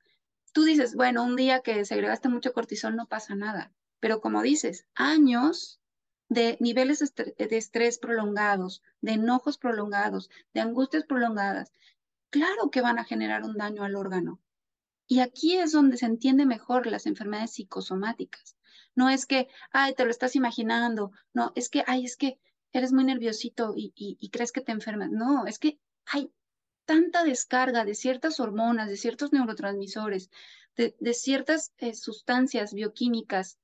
tú 0.54 0.64
dices, 0.64 0.96
bueno, 0.96 1.26
un 1.26 1.36
día 1.36 1.60
que 1.60 1.84
segregaste 1.84 2.30
mucho 2.30 2.54
cortisol 2.54 2.96
no 2.96 3.08
pasa 3.08 3.36
nada, 3.36 3.74
pero 4.00 4.22
como 4.22 4.42
dices, 4.42 4.86
años 4.96 5.81
de 6.32 6.56
niveles 6.62 7.00
de 7.14 7.58
estrés 7.58 8.00
prolongados, 8.00 8.82
de 9.02 9.12
enojos 9.12 9.58
prolongados, 9.58 10.30
de 10.54 10.62
angustias 10.62 11.04
prolongadas, 11.04 11.74
claro 12.30 12.72
que 12.72 12.80
van 12.80 13.00
a 13.00 13.04
generar 13.04 13.44
un 13.44 13.58
daño 13.58 13.84
al 13.84 13.98
órgano. 13.98 14.40
Y 15.08 15.20
aquí 15.20 15.58
es 15.58 15.74
donde 15.74 15.98
se 15.98 16.06
entiende 16.06 16.46
mejor 16.46 16.88
las 16.88 17.06
enfermedades 17.06 17.52
psicosomáticas. 17.52 18.56
No 18.96 19.10
es 19.10 19.26
que, 19.26 19.50
ay, 19.74 19.94
te 19.94 20.06
lo 20.06 20.10
estás 20.10 20.38
imaginando, 20.38 21.12
no, 21.34 21.52
es 21.54 21.68
que, 21.68 21.84
ay, 21.86 22.06
es 22.06 22.16
que 22.16 22.40
eres 22.72 22.94
muy 22.94 23.04
nerviosito 23.04 23.74
y, 23.76 24.30
crees 24.32 24.54
que 24.54 24.62
te 24.62 24.72
enfermas. 24.72 25.10
No, 25.12 25.48
es 25.48 25.60
que 25.60 25.82
hay 26.06 26.32
tanta 26.86 27.26
descarga 27.26 27.84
de 27.84 27.94
ciertas 27.94 28.40
hormonas, 28.40 28.88
de 28.88 28.96
ciertos 28.96 29.34
neurotransmisores, 29.34 30.30
de, 30.78 31.14
ciertas 31.14 31.74
eh, 31.78 31.94
sustancias 31.94 32.74
bioquímicas 32.74 33.58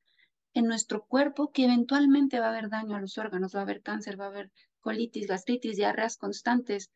en 0.58 0.66
nuestro 0.66 1.06
cuerpo 1.06 1.52
que 1.52 1.66
eventualmente 1.66 2.40
va 2.40 2.48
a 2.48 2.50
haber 2.50 2.70
daño 2.70 2.96
a 2.96 3.02
los 3.02 3.18
órganos, 3.18 3.56
va 3.56 3.60
a 3.60 3.64
haber 3.64 3.82
cáncer, 3.82 4.20
va 4.20 4.26
a 4.26 4.30
haber 4.30 4.52
colitis, 4.80 5.28
gastritis, 5.28 5.78
diarreas 5.78 6.18
constantes. 6.18 6.92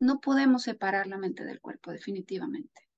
No 0.00 0.20
podemos 0.20 0.62
separar 0.62 1.06
la 1.06 1.18
mente 1.18 1.44
del 1.44 1.60
cuerpo, 1.60 1.90
definitivamente. 1.90 2.88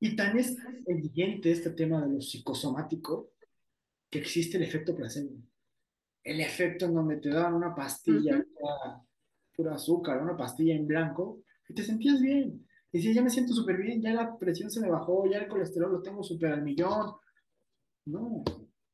Y 0.00 0.16
tan 0.16 0.38
es 0.38 0.56
evidente 0.86 1.52
este 1.52 1.70
tema 1.70 2.04
de 2.04 2.14
lo 2.14 2.20
psicosomático 2.20 3.32
que 4.10 4.18
existe 4.18 4.56
el 4.56 4.64
efecto 4.64 4.94
placebo 4.94 5.36
el 6.26 6.40
efecto 6.40 6.86
en 6.86 6.94
donde 6.94 7.18
te 7.18 7.28
daban 7.28 7.54
una 7.54 7.72
pastilla, 7.72 8.44
pura, 9.54 9.74
azúcar, 9.74 10.20
una 10.20 10.36
pastilla 10.36 10.74
en 10.74 10.86
blanco, 10.86 11.42
y 11.68 11.74
te 11.74 11.84
sentías 11.84 12.20
bien. 12.20 12.66
Y 12.90 12.98
decías, 12.98 13.14
ya 13.14 13.22
me 13.22 13.30
siento 13.30 13.54
súper 13.54 13.76
bien, 13.76 14.02
ya 14.02 14.12
la 14.12 14.36
presión 14.36 14.68
se 14.68 14.80
me 14.80 14.90
bajó, 14.90 15.30
ya 15.30 15.38
el 15.38 15.46
colesterol 15.46 15.92
lo 15.92 16.02
tengo 16.02 16.24
súper 16.24 16.52
al 16.52 16.62
millón. 16.62 17.12
No, 18.06 18.44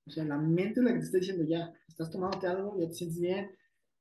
o 0.06 0.10
sea, 0.10 0.24
la 0.24 0.38
mente 0.38 0.80
es 0.80 0.84
la 0.84 0.92
que 0.92 0.98
te 0.98 1.04
está 1.04 1.18
diciendo, 1.18 1.44
ya, 1.44 1.72
estás 1.86 2.10
tomándote 2.10 2.46
algo, 2.46 2.78
ya 2.78 2.88
te 2.88 2.94
sientes 2.94 3.20
bien. 3.20 3.50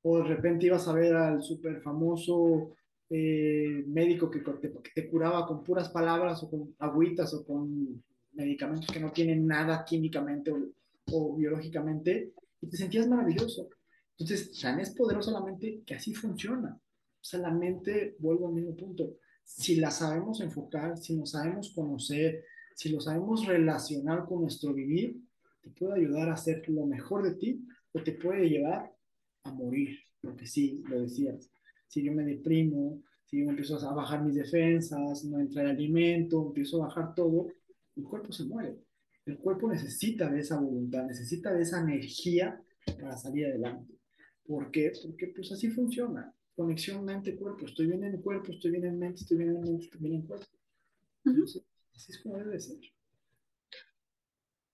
O 0.02 0.18
de 0.18 0.24
repente 0.24 0.66
ibas 0.66 0.88
a 0.88 0.92
ver 0.92 1.14
al 1.14 1.42
súper 1.42 1.80
famoso 1.80 2.74
eh, 3.08 3.84
médico 3.86 4.30
que, 4.30 4.42
que 4.42 4.90
te 4.94 5.08
curaba 5.08 5.46
con 5.46 5.62
puras 5.62 5.90
palabras 5.90 6.42
o 6.42 6.50
con 6.50 6.74
agüitas 6.78 7.32
o 7.34 7.44
con 7.44 8.02
medicamentos 8.32 8.90
que 8.90 9.00
no 9.00 9.12
tienen 9.12 9.46
nada 9.46 9.84
químicamente 9.84 10.52
o 11.12 11.36
biológicamente 11.36 12.32
y 12.60 12.68
te 12.68 12.76
sentías 12.76 13.06
maravilloso. 13.06 13.68
Entonces, 14.18 14.58
tan 14.60 14.80
es 14.80 14.90
poderosa 14.90 15.30
la 15.30 15.42
mente 15.42 15.82
que 15.86 15.94
así 15.94 16.14
funciona. 16.14 16.74
O 16.74 17.24
sea, 17.24 17.40
la 17.40 17.50
mente, 17.50 18.16
vuelvo 18.18 18.48
al 18.48 18.54
mismo 18.54 18.74
punto, 18.74 19.18
si 19.44 19.76
la 19.76 19.90
sabemos 19.90 20.40
enfocar, 20.40 20.96
si 20.98 21.16
nos 21.16 21.30
sabemos 21.32 21.72
conocer, 21.74 22.44
si 22.74 22.90
lo 22.90 23.00
sabemos 23.00 23.46
relacionar 23.46 24.26
con 24.26 24.42
nuestro 24.42 24.72
vivir, 24.72 25.20
te 25.62 25.70
puede 25.70 26.00
ayudar 26.00 26.28
a 26.28 26.34
hacer 26.34 26.68
lo 26.68 26.86
mejor 26.86 27.22
de 27.22 27.34
ti 27.34 27.66
o 27.92 28.02
te 28.02 28.12
puede 28.12 28.48
llevar 28.48 28.92
a 29.44 29.52
morir. 29.52 29.98
Porque 30.20 30.46
sí, 30.46 30.82
lo 30.88 31.00
decías, 31.00 31.50
si 31.88 32.02
yo 32.02 32.12
me 32.12 32.24
deprimo, 32.24 33.02
si 33.24 33.38
yo 33.38 33.48
empiezo 33.48 33.76
a 33.76 33.94
bajar 33.94 34.24
mis 34.24 34.34
defensas, 34.34 35.24
no 35.24 35.40
entra 35.40 35.62
el 35.62 35.70
alimento, 35.70 36.46
empiezo 36.46 36.82
a 36.82 36.86
bajar 36.86 37.14
todo, 37.14 37.48
el 37.96 38.04
cuerpo 38.04 38.32
se 38.32 38.44
muere. 38.44 38.76
El 39.24 39.38
cuerpo 39.38 39.70
necesita 39.70 40.28
de 40.28 40.40
esa 40.40 40.58
voluntad, 40.58 41.04
necesita 41.04 41.52
de 41.52 41.62
esa 41.62 41.80
energía 41.80 42.60
para 43.00 43.16
salir 43.16 43.46
adelante. 43.46 43.94
¿Por 44.44 44.70
qué? 44.70 44.92
Porque 45.02 45.28
pues 45.28 45.52
así 45.52 45.70
funciona. 45.70 46.34
Conexión 46.54 47.04
mente-cuerpo. 47.04 47.66
Estoy 47.66 47.86
bien 47.86 48.04
en 48.04 48.14
el 48.14 48.20
cuerpo, 48.20 48.52
estoy 48.52 48.72
bien 48.72 48.84
en 48.84 48.98
mente, 48.98 49.22
estoy 49.22 49.38
bien 49.38 49.50
en 49.50 49.60
mente, 49.60 49.84
estoy 49.84 50.00
bien 50.00 50.14
en 50.14 50.22
cuerpo. 50.22 50.46
Así 52.08 52.12
es 52.12 52.64
ser. 52.64 52.92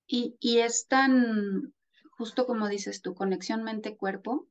Y, 0.06 0.36
y 0.40 0.58
es 0.58 0.86
tan, 0.86 1.74
justo 2.10 2.46
como 2.46 2.68
dices 2.68 3.02
tu 3.02 3.14
conexión 3.14 3.62
mente-cuerpo, 3.62 4.48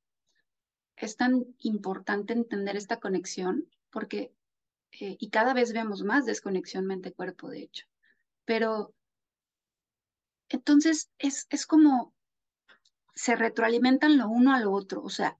es 0.96 1.16
tan 1.16 1.46
importante 1.60 2.34
entender 2.34 2.76
esta 2.76 3.00
conexión 3.00 3.68
porque, 3.90 4.32
eh, 5.00 5.18
y 5.20 5.30
cada 5.30 5.54
vez 5.54 5.74
vemos 5.74 6.04
más 6.04 6.26
desconexión 6.26 6.86
mente-cuerpo, 6.86 7.50
de 7.50 7.64
hecho, 7.64 7.86
pero 8.46 8.94
entonces, 10.50 11.12
es, 11.18 11.48
es 11.50 11.66
como 11.66 12.14
se 13.14 13.36
retroalimentan 13.36 14.18
lo 14.18 14.30
uno 14.30 14.54
a 14.54 14.60
lo 14.60 14.72
otro. 14.72 15.02
O 15.04 15.10
sea, 15.10 15.38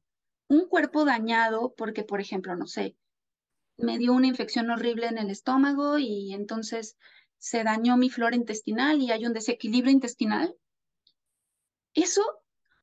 un 0.48 0.68
cuerpo 0.68 1.06
dañado 1.06 1.74
porque, 1.76 2.04
por 2.04 2.20
ejemplo, 2.20 2.56
no 2.56 2.68
sé, 2.68 2.96
me 3.78 3.98
dio 3.98 4.14
una 4.14 4.28
infección 4.28 4.70
horrible 4.70 5.08
en 5.08 5.18
el 5.18 5.30
estómago 5.30 5.98
y 5.98 6.34
entonces 6.34 6.98
se 7.38 7.64
dañó 7.64 7.98
mi 7.98 8.10
flora 8.10 8.36
intestinal 8.36 9.02
y 9.02 9.12
hay 9.12 9.26
un 9.26 9.34
desequilibrio 9.34 9.92
intestinal, 9.92 10.56
eso 11.94 12.24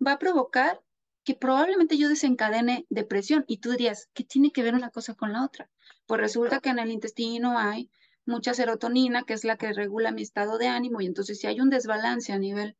va 0.04 0.12
a 0.12 0.18
provocar 0.18 0.80
que 1.24 1.34
probablemente 1.34 1.96
yo 1.96 2.08
desencadene 2.08 2.86
depresión. 2.90 3.44
Y 3.48 3.58
tú 3.58 3.70
dirías, 3.70 4.08
¿qué 4.12 4.24
tiene 4.24 4.52
que 4.52 4.62
ver 4.62 4.74
una 4.74 4.90
cosa 4.90 5.14
con 5.14 5.32
la 5.32 5.44
otra? 5.44 5.70
Pues 6.06 6.20
resulta 6.20 6.60
que 6.60 6.68
en 6.68 6.78
el 6.78 6.90
intestino 6.90 7.58
hay 7.58 7.90
mucha 8.26 8.54
serotonina, 8.54 9.24
que 9.24 9.34
es 9.34 9.44
la 9.44 9.56
que 9.56 9.72
regula 9.72 10.12
mi 10.12 10.22
estado 10.22 10.58
de 10.58 10.68
ánimo, 10.68 11.00
y 11.00 11.06
entonces 11.06 11.38
si 11.38 11.46
hay 11.46 11.60
un 11.60 11.70
desbalance 11.70 12.32
a 12.32 12.38
nivel 12.38 12.76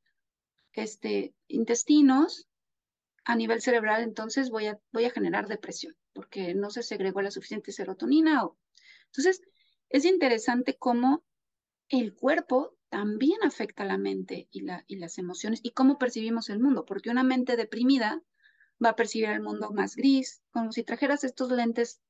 este, 0.73 1.35
intestinos, 1.49 2.49
a 3.25 3.37
nivel 3.37 3.63
cerebral, 3.63 4.03
entonces 4.03 4.51
voy 4.51 4.67
a, 4.67 4.79
voy 4.93 5.07
a 5.07 5.11
generar 5.11 5.49
depresión, 5.49 5.97
porque 6.13 6.55
no 6.55 6.71
se 6.71 6.83
segregó 6.83 7.23
la 7.23 7.31
suficiente 7.31 7.73
serotonina. 7.73 8.45
O... 8.45 8.59
Entonces, 9.07 9.43
es 9.89 10.05
interesante 10.05 10.77
cómo 10.77 11.25
el 11.89 12.15
cuerpo 12.15 12.77
también 12.89 13.39
afecta 13.43 13.85
la 13.85 13.99
mente 13.99 14.49
y, 14.51 14.61
la, 14.61 14.85
y 14.87 14.97
las 14.97 15.19
emociones 15.19 15.61
y 15.63 15.73
cómo 15.73 15.99
percibimos 15.99 16.49
el 16.49 16.61
mundo, 16.61 16.85
porque 16.85 17.11
una 17.11 17.25
mente 17.25 17.57
deprimida 17.57 18.23
va 18.85 18.91
a 18.91 18.97
percibir 18.97 19.31
el 19.31 19.43
mundo 19.43 19.71
más 19.73 19.97
gris, 19.97 20.43
como 20.51 20.73
si 20.73 20.85
trajeras 20.85 21.25
estos 21.25 21.51
lentes 21.51 22.01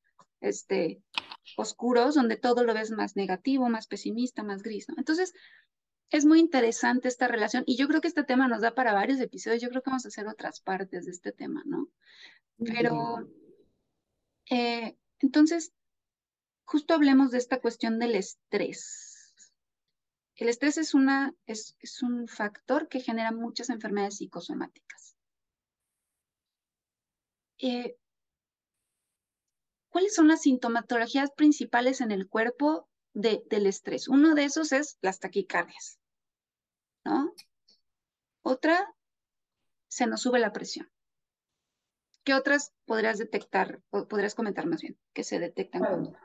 este, 0.41 1.03
oscuros, 1.57 2.15
donde 2.15 2.37
todo 2.37 2.65
lo 2.65 2.75
ves 2.75 2.91
más 2.91 3.17
negativo, 3.17 3.69
más 3.69 3.87
pesimista, 3.87 4.43
más 4.43 4.63
gris, 4.63 4.89
¿no? 4.89 4.95
Entonces, 4.99 5.33
es 6.11 6.25
muy 6.25 6.39
interesante 6.39 7.09
esta 7.09 7.29
relación 7.29 7.65
y 7.67 7.77
yo 7.77 7.89
creo 7.89 8.01
que 8.01 8.09
este 8.09 8.25
tema 8.25 8.47
nos 8.47 8.61
da 8.61 8.75
para 8.75 8.93
varios 8.93 9.21
episodios, 9.21 9.63
yo 9.63 9.69
creo 9.71 9.83
que 9.83 9.91
vamos 9.91 10.05
a 10.05 10.09
hacer 10.09 10.27
otras 10.29 10.61
partes 10.61 11.07
de 11.07 11.13
este 11.13 11.33
tema, 11.33 11.63
¿no? 11.65 11.89
Pero, 12.59 13.29
eh, 14.51 14.97
entonces, 15.19 15.73
justo 16.65 16.95
hablemos 16.95 17.31
de 17.31 17.39
esta 17.39 17.61
cuestión 17.61 17.99
del 17.99 18.15
estrés. 18.15 19.04
El 20.37 20.49
estrés 20.49 20.79
es, 20.79 20.95
una, 20.95 21.33
es, 21.47 21.77
es 21.79 22.03
un 22.03 22.27
factor 22.27 22.89
que 22.89 23.01
genera 23.01 23.31
muchas 23.31 23.71
enfermedades 23.71 24.17
psicosomáticas. 24.17 25.17
Eh, 27.59 27.97
¿Cuáles 29.89 30.15
son 30.15 30.27
las 30.27 30.43
sintomatologías 30.43 31.31
principales 31.31 32.01
en 32.01 32.11
el 32.11 32.29
cuerpo 32.29 32.89
del 33.13 33.67
estrés? 33.67 34.09
Uno 34.09 34.35
de 34.35 34.45
esos 34.45 34.73
es 34.73 34.99
las 35.03 35.21
taquicardias, 35.21 36.01
¿no? 37.05 37.33
Otra, 38.43 38.93
se 39.87 40.07
nos 40.07 40.23
sube 40.23 40.41
la 40.41 40.53
presión. 40.53 40.91
¿Qué 42.25 42.35
otras 42.35 42.73
podrías 42.87 43.19
detectar, 43.19 43.83
o 43.91 44.09
podrías 44.09 44.35
comentar 44.35 44.67
más 44.67 44.81
bien, 44.81 44.99
que 45.13 45.23
se 45.23 45.39
detectan? 45.39 46.17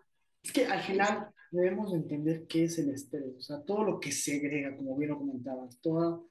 Es 0.43 0.52
que 0.52 0.65
al 0.65 0.82
final 0.82 1.30
debemos 1.52 1.93
entender 1.93 2.45
qué 2.47 2.65
es 2.65 2.80
el 2.80 2.89
estrés, 2.89 3.36
o 3.38 3.41
sea, 3.41 3.62
todo 3.62 3.84
lo 3.84 3.99
que 3.99 4.12
segrega, 4.12 4.75
como 4.75 4.95
bien 4.95 5.12
lo 5.12 5.17
comentabas, 5.17 5.80
toda 5.82 6.21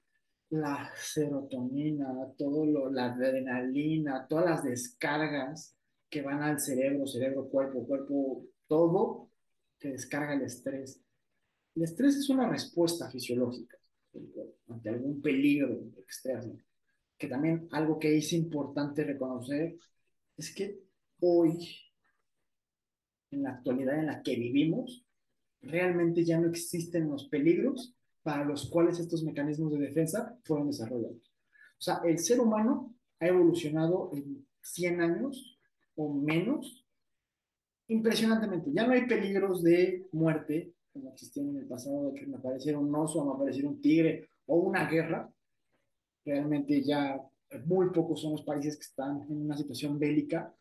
la 0.51 0.91
serotonina, 0.97 2.07
todo 2.37 2.65
lo, 2.65 2.91
la 2.91 3.13
adrenalina, 3.13 4.27
todas 4.29 4.45
las 4.47 4.65
descargas 4.65 5.77
que 6.09 6.23
van 6.23 6.43
al 6.43 6.59
cerebro, 6.59 7.07
cerebro, 7.07 7.49
cuerpo, 7.49 7.87
cuerpo, 7.87 8.47
todo 8.67 9.31
que 9.79 9.91
descarga 9.91 10.35
el 10.35 10.43
estrés. 10.43 11.01
El 11.75 11.83
estrés 11.83 12.17
es 12.17 12.29
una 12.31 12.49
respuesta 12.49 13.11
fisiológica 13.11 13.79
ante 14.69 14.89
algún 14.89 15.21
peligro 15.21 15.81
externo. 15.99 16.57
Que 17.17 17.29
también 17.29 17.69
algo 17.73 17.99
que 17.99 18.17
es 18.17 18.33
importante 18.33 19.05
reconocer 19.05 19.77
es 20.37 20.55
que 20.55 20.81
hoy, 21.21 21.59
en 23.31 23.43
la 23.43 23.51
actualidad 23.51 23.99
en 23.99 24.07
la 24.07 24.23
que 24.23 24.37
vivimos, 24.37 25.05
realmente 25.63 26.25
ya 26.25 26.41
no 26.41 26.49
existen 26.49 27.11
los 27.11 27.29
peligros 27.29 27.95
para 28.23 28.45
los 28.45 28.69
cuales 28.69 28.99
estos 28.99 29.25
mecanismos 29.25 29.73
de 29.73 29.79
defensa 29.79 30.39
fueron 30.45 30.69
desarrollados. 30.69 31.33
O 31.79 31.81
sea, 31.81 32.01
el 32.05 32.19
ser 32.19 32.41
humano 32.41 32.95
ha 33.21 33.29
evolucionado 33.29 34.11
en 34.13 34.47
100 34.63 35.01
años 35.01 35.59
o 35.97 36.13
menos, 36.13 36.87
impresionantemente. 37.89 38.71
Ya 38.73 38.87
no 38.87 38.93
hay 38.93 39.07
peligros 39.07 39.63
de 39.63 40.07
muerte, 40.13 40.75
como 40.93 41.11
existían 41.11 41.49
en 41.51 41.59
el 41.59 41.67
pasado, 41.67 42.11
de 42.11 42.21
que 42.21 42.27
me 42.27 42.37
apareciera 42.37 42.79
un 42.79 42.95
oso, 42.95 43.25
me 43.25 43.33
apareciera 43.33 43.69
un 43.69 43.81
tigre 43.81 44.29
o 44.47 44.57
una 44.57 44.89
guerra. 44.89 45.33
Realmente 46.25 46.83
ya 46.83 47.21
muy 47.65 47.91
pocos 47.91 48.21
son 48.21 48.33
los 48.33 48.43
países 48.43 48.77
que 48.77 48.83
están 48.83 49.23
en 49.29 49.45
una 49.45 49.57
situación 49.57 49.99
bélica. 49.99 50.55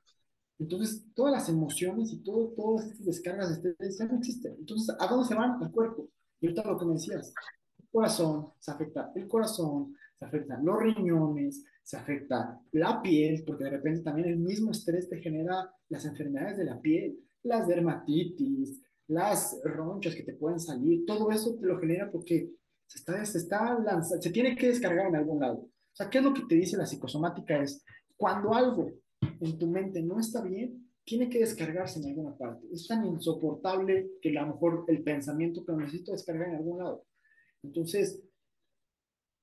Entonces, 0.59 1.05
todas 1.13 1.33
las 1.33 1.49
emociones 1.49 2.11
y 2.11 2.17
todo, 2.23 2.53
todas 2.55 2.85
estas 2.85 3.05
descargas 3.05 3.61
de 3.61 3.69
estrés 3.69 3.97
ya 3.99 4.05
no 4.05 4.17
existen. 4.17 4.55
Entonces, 4.57 4.95
¿a 4.99 5.07
dónde 5.07 5.27
se 5.27 5.35
van? 5.35 5.61
Al 5.61 5.71
cuerpo. 5.71 6.09
Y 6.39 6.47
ahorita 6.47 6.63
lo 6.69 6.77
que 6.77 6.85
me 6.85 6.93
decías, 6.93 7.33
el 7.79 7.87
corazón, 7.91 8.53
se 8.59 8.71
afecta 8.71 9.11
el 9.15 9.27
corazón, 9.27 9.95
se 10.17 10.25
afectan 10.25 10.65
los 10.65 10.79
riñones, 10.79 11.63
se 11.83 11.97
afecta 11.97 12.59
la 12.71 13.01
piel, 13.01 13.43
porque 13.45 13.65
de 13.65 13.69
repente 13.69 14.01
también 14.01 14.29
el 14.29 14.37
mismo 14.37 14.71
estrés 14.71 15.09
te 15.09 15.19
genera 15.19 15.71
las 15.89 16.05
enfermedades 16.05 16.57
de 16.57 16.65
la 16.65 16.81
piel, 16.81 17.19
las 17.43 17.67
dermatitis, 17.67 18.81
las 19.07 19.57
ronchas 19.63 20.15
que 20.15 20.23
te 20.23 20.33
pueden 20.33 20.59
salir, 20.59 21.05
todo 21.05 21.31
eso 21.31 21.55
te 21.55 21.65
lo 21.65 21.79
genera 21.79 22.11
porque 22.11 22.51
se 22.87 22.99
está, 22.99 23.23
se 23.25 23.37
está 23.37 23.79
lanzando, 23.79 24.21
se 24.21 24.31
tiene 24.31 24.55
que 24.55 24.67
descargar 24.67 25.07
en 25.07 25.15
algún 25.15 25.39
lado. 25.39 25.59
O 25.59 25.95
sea, 25.95 26.09
¿qué 26.09 26.17
es 26.17 26.23
lo 26.23 26.33
que 26.33 26.43
te 26.43 26.55
dice 26.55 26.77
la 26.77 26.85
psicosomática? 26.85 27.61
Es, 27.61 27.83
cuando 28.17 28.53
algo 28.53 28.91
en 29.21 29.57
tu 29.57 29.67
mente 29.67 30.01
no 30.01 30.19
está 30.19 30.41
bien, 30.41 30.89
tiene 31.03 31.29
que 31.29 31.39
descargarse 31.39 31.99
en 31.99 32.07
alguna 32.07 32.35
parte. 32.35 32.67
Es 32.71 32.87
tan 32.87 33.05
insoportable 33.05 34.11
que 34.21 34.37
a 34.37 34.41
lo 34.41 34.53
mejor 34.53 34.85
el 34.87 35.03
pensamiento 35.03 35.65
que 35.65 35.71
necesito 35.71 36.11
descargar 36.11 36.49
en 36.49 36.55
algún 36.55 36.79
lado. 36.79 37.05
Entonces, 37.63 38.21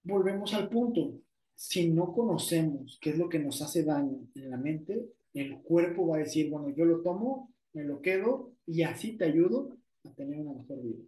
volvemos 0.02 0.52
al 0.54 0.68
punto. 0.68 1.20
Si 1.54 1.88
no 1.88 2.12
conocemos 2.12 2.98
qué 3.00 3.10
es 3.10 3.18
lo 3.18 3.28
que 3.28 3.38
nos 3.38 3.62
hace 3.62 3.84
daño 3.84 4.28
en 4.34 4.50
la 4.50 4.56
mente, 4.56 5.08
el 5.32 5.62
cuerpo 5.62 6.06
va 6.06 6.16
a 6.16 6.20
decir, 6.20 6.50
bueno, 6.50 6.68
yo 6.76 6.84
lo 6.84 7.00
tomo, 7.00 7.52
me 7.72 7.84
lo 7.84 8.00
quedo 8.00 8.52
y 8.66 8.82
así 8.82 9.16
te 9.16 9.24
ayudo 9.24 9.76
a 10.04 10.14
tener 10.14 10.38
una 10.38 10.60
mejor 10.60 10.82
vida. 10.82 11.02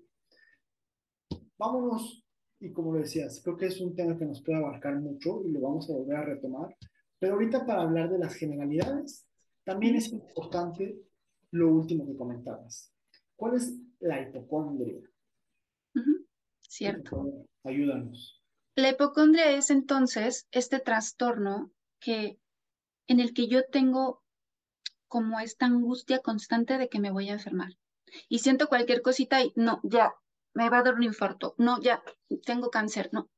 Vámonos, 1.59 2.25
y 2.61 2.73
como 2.73 2.93
lo 2.93 3.01
decías, 3.01 3.41
creo 3.43 3.57
que 3.57 3.67
es 3.67 3.81
un 3.81 3.95
tema 3.95 4.17
que 4.17 4.25
nos 4.25 4.43
puede 4.43 4.59
abarcar 4.59 4.99
mucho 5.01 5.43
y 5.45 5.51
lo 5.51 5.61
vamos 5.61 5.89
a 5.91 5.95
volver 5.95 6.17
a 6.17 6.25
retomar, 6.25 6.77
pero 7.19 7.35
ahorita 7.35 7.67
para 7.67 7.83
hablar 7.83 8.11
de 8.11 8.19
las 8.19 8.35
generalidades, 8.35 9.27
también 9.65 9.97
es 9.97 10.09
importante 10.13 10.97
lo 11.51 11.69
último 11.69 12.07
que 12.07 12.17
comentabas. 12.17 12.93
¿Cuál 13.37 13.57
es 13.57 13.75
la 14.01 14.23
hipocondria? 14.23 15.01
Cierto. 16.61 17.47
ayúdanos. 17.65 18.43
La 18.75 18.91
hipocondria 18.91 19.51
es 19.53 19.71
entonces 19.71 20.47
este 20.51 20.79
trastorno 20.79 21.71
que, 21.99 22.39
en 23.07 23.21
el 23.21 23.33
que 23.33 23.49
yo 23.49 23.65
tengo 23.65 24.23
como 25.09 25.41
esta 25.41 25.67
angustia 25.67 26.19
constante 26.19 26.77
de 26.77 26.89
que 26.89 27.01
me 27.01 27.11
voy 27.11 27.31
a 27.31 27.35
enfermar. 27.35 27.79
Y 28.29 28.41
siento 28.41 28.69
cualquier 28.69 29.03
cosita 29.03 29.43
y 29.43 29.53
no, 29.57 29.81
ya, 29.83 30.15
me 30.53 30.69
va 30.69 30.79
a 30.79 30.83
dar 30.83 30.95
un 30.95 31.03
infarto, 31.03 31.55
no, 31.59 31.81
ya, 31.81 32.03
tengo 32.45 32.71
cáncer, 32.71 33.09
no. 33.13 33.31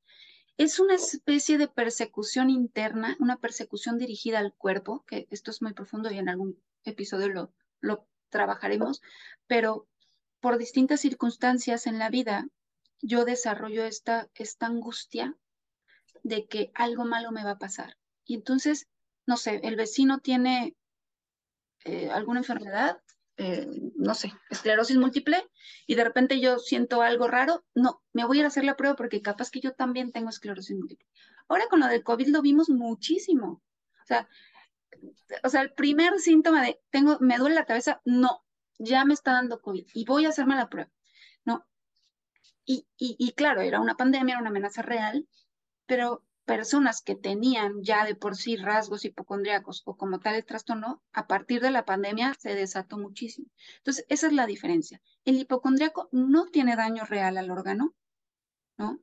Es 0.59 0.81
una 0.81 0.97
especie 0.97 1.57
de 1.57 1.69
persecución 1.69 2.51
interna, 2.51 3.17
una 3.21 3.37
persecución 3.37 3.97
dirigida 3.97 4.41
al 4.41 4.53
cuerpo, 4.53 5.05
que 5.07 5.29
esto 5.31 5.53
es 5.53 5.63
muy 5.63 5.73
profundo 5.73 6.11
y 6.11 6.19
en 6.19 6.29
algún 6.29 6.61
episodio 6.83 7.53
lo, 7.81 8.07
trabajaremos, 8.29 9.01
pero 9.47 9.87
por 10.41 10.59
distintas 10.59 11.01
circunstancias 11.01 11.87
en 11.87 12.01
la 12.01 12.11
vida, 12.11 12.49
yo 13.01 13.25
desarrollo 13.25 13.85
esta, 13.85 14.29
esta 14.35 14.67
angustia 14.67 15.37
de 16.25 16.47
que 16.47 16.73
algo 16.75 17.05
malo 17.05 17.31
me 17.31 17.45
va 17.45 17.53
a 17.53 17.59
pasar. 17.59 17.97
Y 18.25 18.35
entonces, 18.35 18.89
no 19.27 19.37
sé, 19.37 19.61
el 19.63 19.77
vecino 19.77 20.19
tiene 20.19 20.77
eh, 21.85 22.11
alguna 22.11 22.41
enfermedad, 22.41 23.01
eh, 23.39 23.67
no 23.97 24.15
sé, 24.15 24.33
esclerosis 24.51 24.97
múltiple, 24.97 25.43
y 25.87 25.95
de 25.95 26.05
repente 26.05 26.41
yo 26.41 26.59
siento 26.59 27.03
algo 27.03 27.29
raro, 27.29 27.65
no, 27.75 28.03
me 28.13 28.25
voy 28.25 28.39
a 28.39 28.41
ir 28.41 28.45
a 28.45 28.49
hacer 28.49 28.65
la 28.65 28.77
prueba 28.77 28.97
porque 28.97 29.23
capaz 29.23 29.51
que 29.51 29.61
yo 29.61 29.73
también 29.73 30.13
tengo 30.13 30.29
esclerosis 30.29 30.77
múltiple. 30.77 31.07
Ahora 31.49 31.65
con 31.71 31.81
lo 31.81 31.87
del 31.87 32.03
COVID 32.03 32.29
lo 32.29 32.43
vimos 32.43 32.69
muchísimo. 32.69 33.63
O 34.03 34.07
sea, 34.07 34.29
o 35.45 35.49
sea, 35.49 35.63
el 35.63 35.73
primer 35.73 36.19
síntoma 36.19 36.63
de 36.63 36.81
tengo, 36.91 37.19
me 37.21 37.39
duele 37.39 37.55
la 37.55 37.65
cabeza, 37.65 38.01
no, 38.05 38.45
ya 38.79 39.05
me 39.05 39.15
está 39.15 39.33
dando 39.33 39.61
COVID 39.61 39.87
y 39.95 40.05
voy 40.05 40.27
a 40.27 40.31
hacerme 40.31 40.57
la 40.57 40.69
prueba. 40.69 40.91
No, 41.45 41.65
y, 42.71 43.33
claro, 43.33 43.63
era 43.63 43.81
una 43.81 43.97
pandemia, 43.97 44.35
era 44.35 44.41
una 44.41 44.51
amenaza 44.51 44.83
real, 44.83 45.27
pero 45.87 46.25
personas 46.49 47.03
que 47.03 47.15
tenían 47.15 47.83
ya 47.83 48.07
de 48.07 48.15
por 48.15 48.35
sí 48.35 48.57
rasgos 48.57 49.05
hipocondríacos 49.05 49.83
o 49.85 49.99
como 49.99 50.19
tal 50.19 50.35
el 50.35 50.47
trastorno, 50.47 51.03
a 51.13 51.27
partir 51.27 51.61
de 51.61 51.71
la 51.71 51.85
pandemia 51.85 52.33
se 52.39 52.55
desató 52.55 52.97
muchísimo. 52.97 53.49
Entonces, 53.77 54.07
esa 54.09 54.29
es 54.29 54.33
la 54.33 54.47
diferencia. 54.47 55.03
El 55.27 55.37
hipocondríaco 55.37 56.09
no 56.11 56.47
tiene 56.47 56.75
daño 56.75 57.05
real 57.05 57.37
al 57.37 57.51
órgano, 57.51 57.95
¿no? 58.79 58.99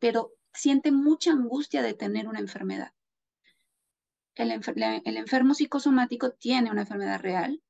Pero 0.00 0.32
siente 0.52 0.90
mucha 0.90 1.30
angustia 1.30 1.82
de 1.82 1.94
tener 1.94 2.26
una 2.26 2.40
enfermedad. 2.40 2.92
El, 4.34 4.50
el 4.50 5.16
enfermo 5.16 5.54
psicosomático 5.54 6.32
tiene 6.32 6.72
una 6.72 6.80
enfermedad 6.80 7.20
real, 7.20 7.62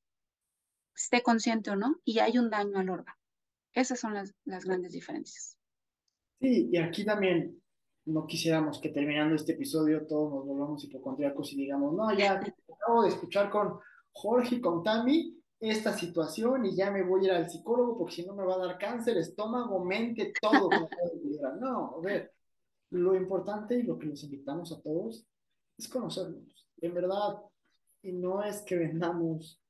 esté 0.97 1.23
consciente 1.23 1.71
o 1.71 1.77
no, 1.77 2.01
y 2.03 2.21
hay 2.21 2.39
un 2.39 2.49
daño 2.49 2.79
al 2.79 2.89
órgano. 2.89 3.19
Esas 3.75 4.01
son 4.01 4.15
las, 4.15 4.35
las 4.47 4.65
grandes 4.65 4.93
diferencias. 4.93 5.59
Sí, 6.41 6.71
y 6.73 6.79
aquí 6.79 7.05
también 7.05 7.61
no 8.09 8.27
quisiéramos 8.27 8.81
que 8.81 8.89
terminando 8.89 9.35
este 9.35 9.53
episodio 9.53 10.07
todos 10.07 10.33
nos 10.33 10.47
volvamos 10.47 10.85
hipocondríacos 10.85 11.53
y 11.53 11.57
digamos, 11.57 11.95
no, 11.95 12.13
ya 12.17 12.41
acabo 12.81 13.03
de 13.03 13.11
escuchar 13.11 13.51
con 13.51 13.79
Jorge 14.13 14.57
y 14.57 14.61
con 14.61 14.83
Tami 14.83 15.37
esta 15.61 15.93
situación 15.93 16.65
y 16.67 16.75
ya 16.75 16.91
me 16.91 17.03
voy 17.03 17.23
a 17.23 17.25
ir 17.25 17.33
al 17.33 17.51
psicólogo 17.51 17.99
porque 17.99 18.15
si 18.15 18.27
no 18.27 18.35
me 18.35 18.45
va 18.45 18.55
a 18.55 18.67
dar 18.67 18.79
cáncer, 18.79 19.19
estómago, 19.19 19.85
mente, 19.85 20.33
todo. 20.41 20.71
no, 21.61 21.97
a 21.97 22.01
ver, 22.01 22.33
lo 22.91 23.15
importante 23.15 23.79
y 23.79 23.83
lo 23.83 23.99
que 23.99 24.07
les 24.07 24.23
invitamos 24.25 24.73
a 24.73 24.81
todos 24.81 25.27
es 25.77 25.89
conocernos, 25.89 26.67
en 26.81 26.95
verdad, 26.95 27.37
y 28.03 28.13
no 28.13 28.43
es 28.43 28.63
que 28.63 28.77
vendamos 28.77 29.61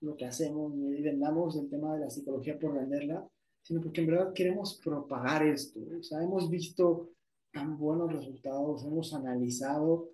lo 0.00 0.16
que 0.16 0.26
hacemos 0.26 0.72
ni 0.74 1.02
vendamos 1.02 1.56
el 1.56 1.68
tema 1.68 1.94
de 1.94 2.00
la 2.00 2.10
psicología 2.10 2.58
por 2.58 2.74
venderla, 2.74 3.26
sino 3.62 3.80
porque 3.80 4.02
en 4.02 4.06
verdad 4.06 4.32
queremos 4.32 4.80
propagar 4.82 5.44
esto. 5.44 5.80
O 5.98 6.02
sea, 6.02 6.22
hemos 6.22 6.48
visto 6.48 7.10
tan 7.58 7.76
buenos 7.76 8.12
resultados, 8.12 8.84
hemos 8.84 9.12
analizado 9.12 10.10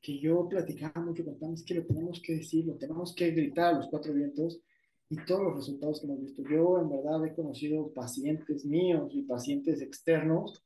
que 0.00 0.18
yo 0.18 0.48
platicaba 0.48 1.00
mucho 1.00 1.24
con 1.24 1.38
Tam, 1.38 1.54
es 1.54 1.62
que 1.62 1.74
lo 1.74 1.86
tenemos 1.86 2.20
que 2.20 2.34
decir, 2.34 2.66
lo 2.66 2.74
tenemos 2.74 3.14
que 3.14 3.30
gritar 3.30 3.74
a 3.74 3.78
los 3.78 3.88
cuatro 3.88 4.12
vientos 4.12 4.60
y 5.08 5.16
todos 5.24 5.42
los 5.42 5.56
resultados 5.56 6.00
que 6.00 6.06
hemos 6.06 6.20
visto. 6.20 6.42
Yo 6.42 6.80
en 6.80 6.90
verdad 6.90 7.24
he 7.24 7.34
conocido 7.34 7.92
pacientes 7.94 8.64
míos 8.64 9.12
y 9.14 9.22
pacientes 9.22 9.80
externos 9.80 10.64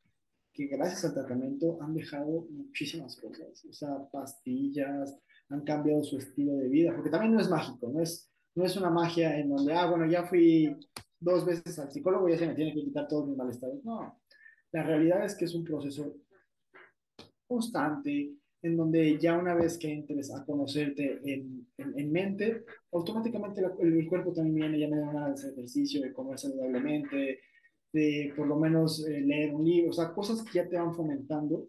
que 0.54 0.68
gracias 0.68 1.04
al 1.04 1.12
tratamiento 1.12 1.78
han 1.82 1.94
dejado 1.94 2.46
muchísimas 2.50 3.16
cosas, 3.16 3.62
o 3.66 3.72
sea, 3.72 4.08
pastillas, 4.10 5.14
han 5.50 5.64
cambiado 5.64 6.02
su 6.02 6.16
estilo 6.16 6.54
de 6.54 6.68
vida, 6.68 6.94
porque 6.94 7.10
también 7.10 7.34
no 7.34 7.40
es 7.40 7.50
mágico, 7.50 7.90
no 7.92 8.00
es, 8.00 8.30
no 8.54 8.64
es 8.64 8.74
una 8.78 8.88
magia 8.88 9.38
en 9.38 9.50
donde, 9.50 9.74
ah, 9.74 9.86
bueno, 9.86 10.06
ya 10.06 10.24
fui 10.24 10.74
dos 11.20 11.44
veces 11.44 11.78
al 11.78 11.92
psicólogo 11.92 12.26
y 12.28 12.32
ya 12.32 12.38
se 12.38 12.46
me 12.46 12.54
tiene 12.54 12.72
que 12.72 12.84
quitar 12.84 13.06
todos 13.06 13.28
mis 13.28 13.36
malestares. 13.36 13.84
No, 13.84 14.18
la 14.72 14.82
realidad 14.82 15.24
es 15.24 15.34
que 15.34 15.44
es 15.44 15.54
un 15.54 15.64
proceso 15.64 16.16
constante 17.52 18.32
en 18.62 18.76
donde 18.76 19.18
ya 19.18 19.36
una 19.36 19.54
vez 19.54 19.76
que 19.76 19.92
entres 19.92 20.32
a 20.32 20.44
conocerte 20.44 21.20
en, 21.24 21.66
en, 21.76 22.12
mente, 22.12 22.64
automáticamente 22.92 23.60
el, 23.80 24.08
cuerpo 24.08 24.32
también 24.32 24.54
viene, 24.54 24.78
ya 24.78 24.88
me 24.88 25.00
da 25.00 25.12
ganas 25.12 25.42
de 25.42 25.50
ejercicio, 25.50 26.00
de 26.00 26.12
comer 26.12 26.38
saludablemente, 26.38 27.40
de 27.92 28.32
por 28.36 28.46
lo 28.46 28.56
menos 28.56 29.06
eh, 29.06 29.20
leer 29.20 29.52
un 29.52 29.64
libro, 29.64 29.90
o 29.90 29.92
sea, 29.92 30.12
cosas 30.12 30.42
que 30.44 30.58
ya 30.58 30.68
te 30.68 30.76
van 30.76 30.94
fomentando 30.94 31.68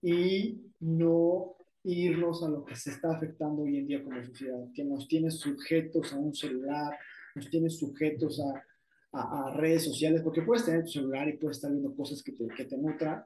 y 0.00 0.58
no 0.80 1.54
irnos 1.84 2.42
a 2.42 2.48
lo 2.48 2.64
que 2.64 2.76
se 2.76 2.90
está 2.90 3.12
afectando 3.12 3.62
hoy 3.62 3.76
en 3.78 3.86
día 3.86 4.02
como 4.02 4.24
sociedad, 4.24 4.64
que 4.74 4.84
nos 4.84 5.06
tiene 5.06 5.30
sujetos 5.30 6.14
a 6.14 6.18
un 6.18 6.34
celular, 6.34 6.96
nos 7.34 7.50
tiene 7.50 7.68
sujetos 7.68 8.40
a, 8.40 8.64
a, 9.12 9.54
redes 9.54 9.84
sociales, 9.84 10.22
porque 10.22 10.42
puedes 10.42 10.64
tener 10.64 10.84
tu 10.84 10.92
celular 10.92 11.28
y 11.28 11.36
puedes 11.36 11.58
estar 11.58 11.70
viendo 11.70 11.94
cosas 11.94 12.22
que 12.22 12.32
te, 12.32 12.46
que 12.48 12.64
te 12.64 12.78
nutran, 12.78 13.22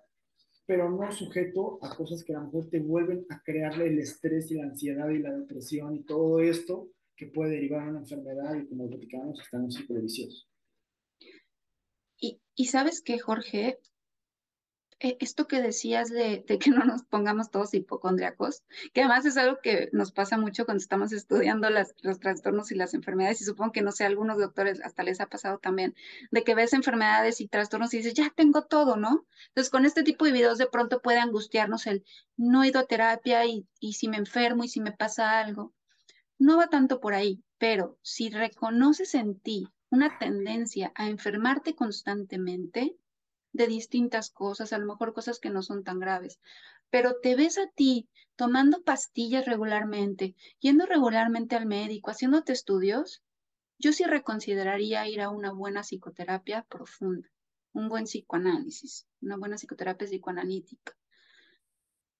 pero 0.67 0.91
no 0.91 1.11
sujeto 1.13 1.79
a 1.81 1.95
cosas 1.95 2.25
que 2.25 2.35
a 2.35 2.39
lo 2.39 2.47
mejor 2.47 2.69
te 2.69 2.81
vuelven 2.81 3.25
a 3.31 3.41
crearle 3.43 3.87
el 3.87 4.01
estrés 4.01 4.51
y 4.51 4.57
la 4.57 4.65
ansiedad 4.65 5.09
y 5.11 5.21
la 5.21 5.33
depresión 5.33 5.95
y 5.95 6.03
todo 6.03 6.41
esto 6.41 6.89
que 7.17 7.29
puede 7.29 7.53
derivar 7.53 7.85
en 7.85 7.91
una 7.91 8.01
enfermedad 8.01 8.55
y 8.57 8.67
como 8.67 8.89
platicamos, 8.89 9.41
está 9.41 9.57
en 9.57 9.65
un 9.65 9.73
ciclo 9.73 10.01
vicioso. 10.03 10.47
Y, 12.19 12.41
y 12.55 12.67
sabes 12.67 13.01
que, 13.01 13.19
Jorge, 13.19 13.79
esto 15.01 15.47
que 15.47 15.61
decías 15.61 16.09
de, 16.09 16.45
que 16.45 16.71
no 16.71 16.85
nos 16.85 17.03
pongamos 17.03 17.51
todos 17.51 17.75
hipocondriacos, 17.75 18.63
que 18.93 19.03
además 19.03 19.27
es 19.27 19.37
algo 19.37 19.59
que 19.63 19.89
nos 19.93 20.13
pasa 20.13 20.39
mucho 20.39 20.65
cuando 20.65 20.81
estamos 20.81 21.13
estudiando 21.13 21.69
los 21.71 22.21
trastornos 22.21 22.73
y 22.73 22.77
las 22.77 22.95
enfermedades, 22.95 23.41
y 23.41 23.45
supongo 23.45 23.73
que 23.73 23.83
no 23.83 23.93
sé, 23.93 24.05
algunos 24.05 24.39
doctores 24.39 24.81
hasta 24.83 25.03
les 25.03 25.21
ha 25.21 25.27
pasado 25.27 25.59
también, 25.59 25.95
de 26.31 26.45
que 26.45 26.55
ves 26.55 26.73
enfermedades 26.73 27.41
y 27.41 27.49
trastornos 27.49 27.93
y 27.95 27.99
dices, 27.99 28.15
ya 28.15 28.33
tengo 28.35 28.63
todo, 28.65 28.97
¿no? 28.97 29.27
Entonces, 29.49 29.71
con 29.71 29.85
este 29.85 30.03
tipo 30.03 30.25
de 30.25 30.33
videos 30.33 30.59
de 30.59 30.67
pronto 30.67 31.03
puede 31.03 31.19
angustiarnos 31.19 31.87
el, 31.87 32.05
no 32.37 32.63
he 32.63 32.69
ido 32.69 32.81
a 32.81 32.87
terapia 32.87 33.45
y, 33.45 33.67
y 33.81 33.95
si 33.95 34.09
me 34.09 34.17
enfermo 34.17 34.65
y 34.65 34.69
si 34.69 34.81
me 34.81 34.93
pasa 34.93 35.39
algo. 35.39 35.75
No 36.39 36.59
va 36.59 36.69
tanto 36.69 37.01
por 37.01 37.15
ahí, 37.15 37.43
pero 37.59 37.99
si 38.03 38.31
reconoces 38.31 39.15
en 39.15 39.41
ti 39.41 39.69
una 39.91 40.19
tendencia 40.19 40.93
a 40.95 41.09
enfermarte 41.09 41.75
constantemente, 41.75 42.97
de 43.57 43.67
distintas 43.67 44.31
cosas, 44.31 44.73
a 44.73 44.79
lo 44.79 44.87
mejor 44.87 45.13
cosas 45.13 45.41
que 45.41 45.51
no 45.51 45.63
son 45.63 45.85
tan 45.85 45.99
graves, 45.99 46.39
pero 46.91 47.17
te 47.21 47.35
ves 47.35 47.59
a 47.59 47.67
ti 47.69 48.09
tomando 48.37 48.83
pastillas 48.83 49.47
regularmente, 49.47 50.37
yendo 50.61 50.87
regularmente 50.87 51.57
al 51.57 51.67
médico, 51.67 52.11
haciéndote 52.11 52.53
estudios, 52.53 53.23
yo 53.79 53.93
sí 53.93 54.05
reconsideraría 54.05 55.07
ir 55.09 55.21
a 55.21 55.31
una 55.31 55.53
buena 55.53 55.83
psicoterapia 55.83 56.63
profunda, 56.63 57.29
un 57.73 57.89
buen 57.89 58.05
psicoanálisis, 58.05 59.07
una 59.21 59.37
buena 59.37 59.57
psicoterapia 59.57 60.07
psicoanalítica. 60.07 60.97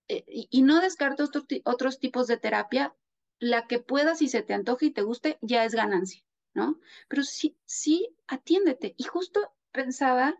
Eh, 0.09 0.25
y, 0.29 0.63
no 0.63 0.81
descarto 0.81 1.29
otros 1.65 1.99
tipos 1.99 2.27
de 2.27 2.37
terapia, 2.37 2.95
la 3.39 3.67
que 3.67 3.79
puedas 3.79 4.23
y 4.23 4.29
se 4.29 4.43
te 4.43 4.55
antoje 4.55 4.87
y 4.87 4.91
te 4.91 5.03
guste, 5.03 5.39
ya 5.43 5.65
es 5.65 5.75
ganancia, 5.75 6.23
¿no? 6.55 6.79
Pero 7.09 7.23
sí, 7.23 7.57
sí, 7.65 8.15
atiéndete. 8.27 8.95
Y 8.97 9.05
justo 9.05 9.53
pensaba 9.73 10.39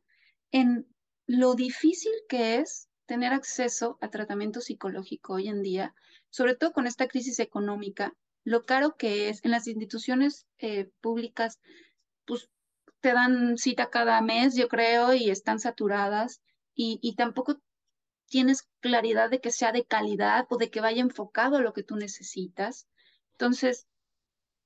en 0.51 0.87
lo 1.27 1.55
difícil 1.55 2.13
que 2.29 2.57
es 2.57 2.89
tener 3.07 3.33
acceso 3.33 3.99
a 4.01 4.11
tratamiento 4.11 4.61
psicológico 4.61 5.35
hoy 5.35 5.49
en 5.49 5.63
día, 5.63 5.95
sobre 6.31 6.57
todo 6.57 6.73
con 6.73 6.87
esta 6.87 7.09
crisis 7.09 7.39
económica, 7.39 8.15
lo 8.45 8.65
caro 8.65 8.97
que 8.97 9.29
es 9.29 9.45
en 9.45 9.51
las 9.51 9.67
instituciones 9.67 10.47
eh, 10.59 10.91
públicas, 11.01 11.61
pues 12.25 12.49
te 13.01 13.13
dan 13.13 13.59
cita 13.59 13.91
cada 13.91 14.21
mes, 14.21 14.55
yo 14.55 14.69
creo, 14.69 15.15
y 15.15 15.31
están 15.31 15.59
saturadas 15.59 16.43
y, 16.75 16.99
y 17.03 17.15
tampoco 17.17 17.61
tienes 18.29 18.69
claridad 18.81 19.31
de 19.31 19.41
que 19.41 19.51
sea 19.51 19.73
de 19.73 19.85
calidad 19.85 20.47
o 20.51 20.57
de 20.59 20.71
que 20.71 20.81
vaya 20.81 21.03
enfocado 21.03 21.57
a 21.57 21.61
lo 21.61 21.73
que 21.73 21.83
tú 21.83 21.97
necesitas. 21.97 22.87
Entonces, 23.33 23.87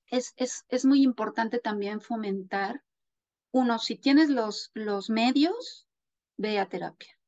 es, 0.06 0.32
es, 0.36 0.64
es 0.68 0.84
muy 0.84 1.02
importante 1.02 1.58
también 1.58 2.00
fomentar, 2.00 2.82
uno, 3.52 3.78
si 3.78 3.96
tienes 3.96 4.30
los, 4.30 4.70
los 4.74 5.10
medios, 5.10 5.88
ve 6.36 6.58
a 6.58 6.68
terapia. 6.68 7.18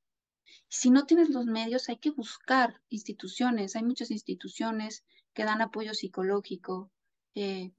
Si 0.68 0.90
no 0.90 1.04
tienes 1.04 1.28
los 1.28 1.44
medios, 1.46 1.88
hay 1.88 1.98
que 1.98 2.10
buscar 2.10 2.80
instituciones. 2.88 3.76
Hay 3.76 3.82
muchas 3.82 4.10
instituciones 4.10 5.04
que 5.34 5.44
dan 5.44 5.60
apoyo 5.60 5.92
psicológico. 5.94 6.90
Eh, 7.34 7.72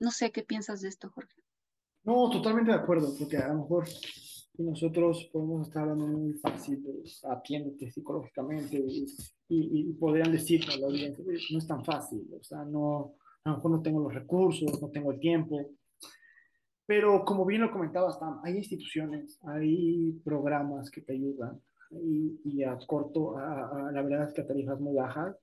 no 0.00 0.10
sé 0.10 0.30
qué 0.30 0.42
piensas 0.42 0.80
de 0.82 0.88
esto, 0.88 1.10
Jorge. 1.10 1.42
No, 2.04 2.28
totalmente 2.30 2.70
de 2.70 2.78
acuerdo, 2.78 3.14
porque 3.18 3.36
a 3.36 3.48
lo 3.48 3.60
mejor 3.60 3.88
nosotros 4.58 5.28
podemos 5.32 5.68
estar 5.68 5.82
hablando 5.82 6.06
muy 6.06 6.34
fácil, 6.34 6.82
atiéndete 7.30 7.90
psicológicamente 7.90 8.76
y, 8.76 9.06
y, 9.48 9.92
podrían 9.94 10.32
decir 10.32 10.64
a 10.68 10.76
la 10.76 10.86
audiencia, 10.86 11.24
no 11.50 11.58
es 11.58 11.66
tan 11.66 11.84
fácil, 11.84 12.28
o 12.38 12.42
sea, 12.42 12.64
no, 12.64 13.14
a 13.44 13.50
lo 13.50 13.56
mejor 13.56 13.70
no 13.70 13.82
tengo 13.82 14.00
los 14.00 14.12
recursos, 14.12 14.82
no 14.82 14.90
tengo 14.90 15.12
el 15.12 15.20
tiempo, 15.20 15.70
pero 16.88 17.22
como 17.22 17.44
bien 17.44 17.60
lo 17.60 17.70
comentabas, 17.70 18.18
hay 18.42 18.56
instituciones, 18.56 19.38
hay 19.44 20.12
programas 20.24 20.90
que 20.90 21.02
te 21.02 21.12
ayudan 21.12 21.60
y, 21.90 22.40
y 22.44 22.62
a 22.62 22.78
corto, 22.78 23.36
a, 23.36 23.92
la 23.92 24.00
verdad 24.00 24.26
es 24.26 24.32
que 24.32 24.40
a 24.40 24.46
tarifas 24.46 24.80
muy 24.80 24.94
bajas. 24.96 25.36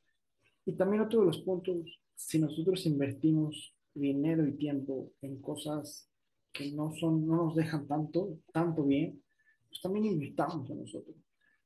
Y 0.66 0.74
también 0.74 1.04
otro 1.04 1.20
de 1.20 1.28
los 1.28 1.38
puntos, 1.42 2.02
si 2.16 2.40
nosotros 2.40 2.84
invertimos 2.88 3.76
dinero 3.94 4.48
y 4.48 4.54
tiempo 4.54 5.12
en 5.22 5.40
cosas 5.40 6.10
que 6.52 6.72
no, 6.72 6.92
son, 6.94 7.28
no 7.28 7.36
nos 7.36 7.56
dejan 7.56 7.86
tanto, 7.86 8.40
tanto 8.52 8.84
bien, 8.84 9.22
pues 9.68 9.82
también 9.82 10.06
invirtamos 10.06 10.68
a 10.72 10.74
nosotros. 10.74 11.16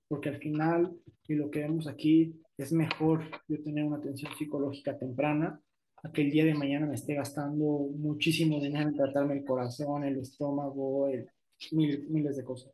Porque 0.09 0.27
al 0.27 0.39
final, 0.39 0.93
y 1.25 1.35
lo 1.35 1.49
que 1.49 1.59
vemos 1.59 1.87
aquí, 1.87 2.37
es 2.57 2.73
mejor 2.73 3.23
yo 3.47 3.63
tener 3.63 3.85
una 3.85 3.95
atención 3.95 4.33
psicológica 4.37 4.97
temprana 4.99 5.61
a 6.03 6.12
que 6.12 6.21
el 6.21 6.31
día 6.31 6.45
de 6.45 6.53
mañana 6.53 6.85
me 6.85 6.95
esté 6.95 7.15
gastando 7.15 7.89
muchísimo 7.95 8.59
dinero 8.59 8.89
en 8.89 8.95
tratarme 8.95 9.38
el 9.38 9.45
corazón, 9.45 10.03
el 10.03 10.17
estómago, 10.17 11.09
miles 11.71 12.38
de 12.38 12.43
cosas. 12.43 12.73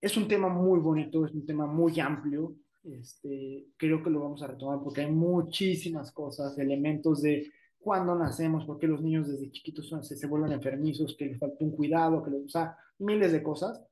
Es 0.00 0.16
un 0.16 0.28
tema 0.28 0.48
muy 0.48 0.80
bonito, 0.80 1.24
es 1.24 1.32
un 1.32 1.46
tema 1.46 1.66
muy 1.66 1.98
amplio. 2.00 2.56
Este, 2.84 3.66
creo 3.76 4.02
que 4.02 4.10
lo 4.10 4.20
vamos 4.20 4.42
a 4.42 4.46
retomar 4.46 4.80
porque 4.82 5.02
hay 5.02 5.10
muchísimas 5.10 6.12
cosas, 6.12 6.56
elementos 6.58 7.22
de 7.22 7.50
cuándo 7.78 8.14
nacemos, 8.14 8.64
por 8.64 8.78
qué 8.78 8.86
los 8.86 9.02
niños 9.02 9.28
desde 9.28 9.50
chiquitos 9.50 9.92
se, 10.02 10.16
se 10.16 10.26
vuelven 10.26 10.52
enfermizos, 10.52 11.16
que 11.16 11.26
les 11.26 11.38
falta 11.38 11.64
un 11.64 11.72
cuidado, 11.72 12.22
que 12.22 12.30
les, 12.30 12.44
o 12.44 12.48
sea, 12.48 12.76
miles 12.98 13.32
de 13.32 13.42
cosas. 13.42 13.82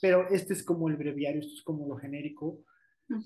Pero 0.00 0.28
este 0.28 0.52
es 0.52 0.62
como 0.62 0.88
el 0.88 0.96
breviario, 0.96 1.40
esto 1.40 1.54
es 1.54 1.62
como 1.62 1.86
lo 1.86 1.96
genérico 1.96 2.60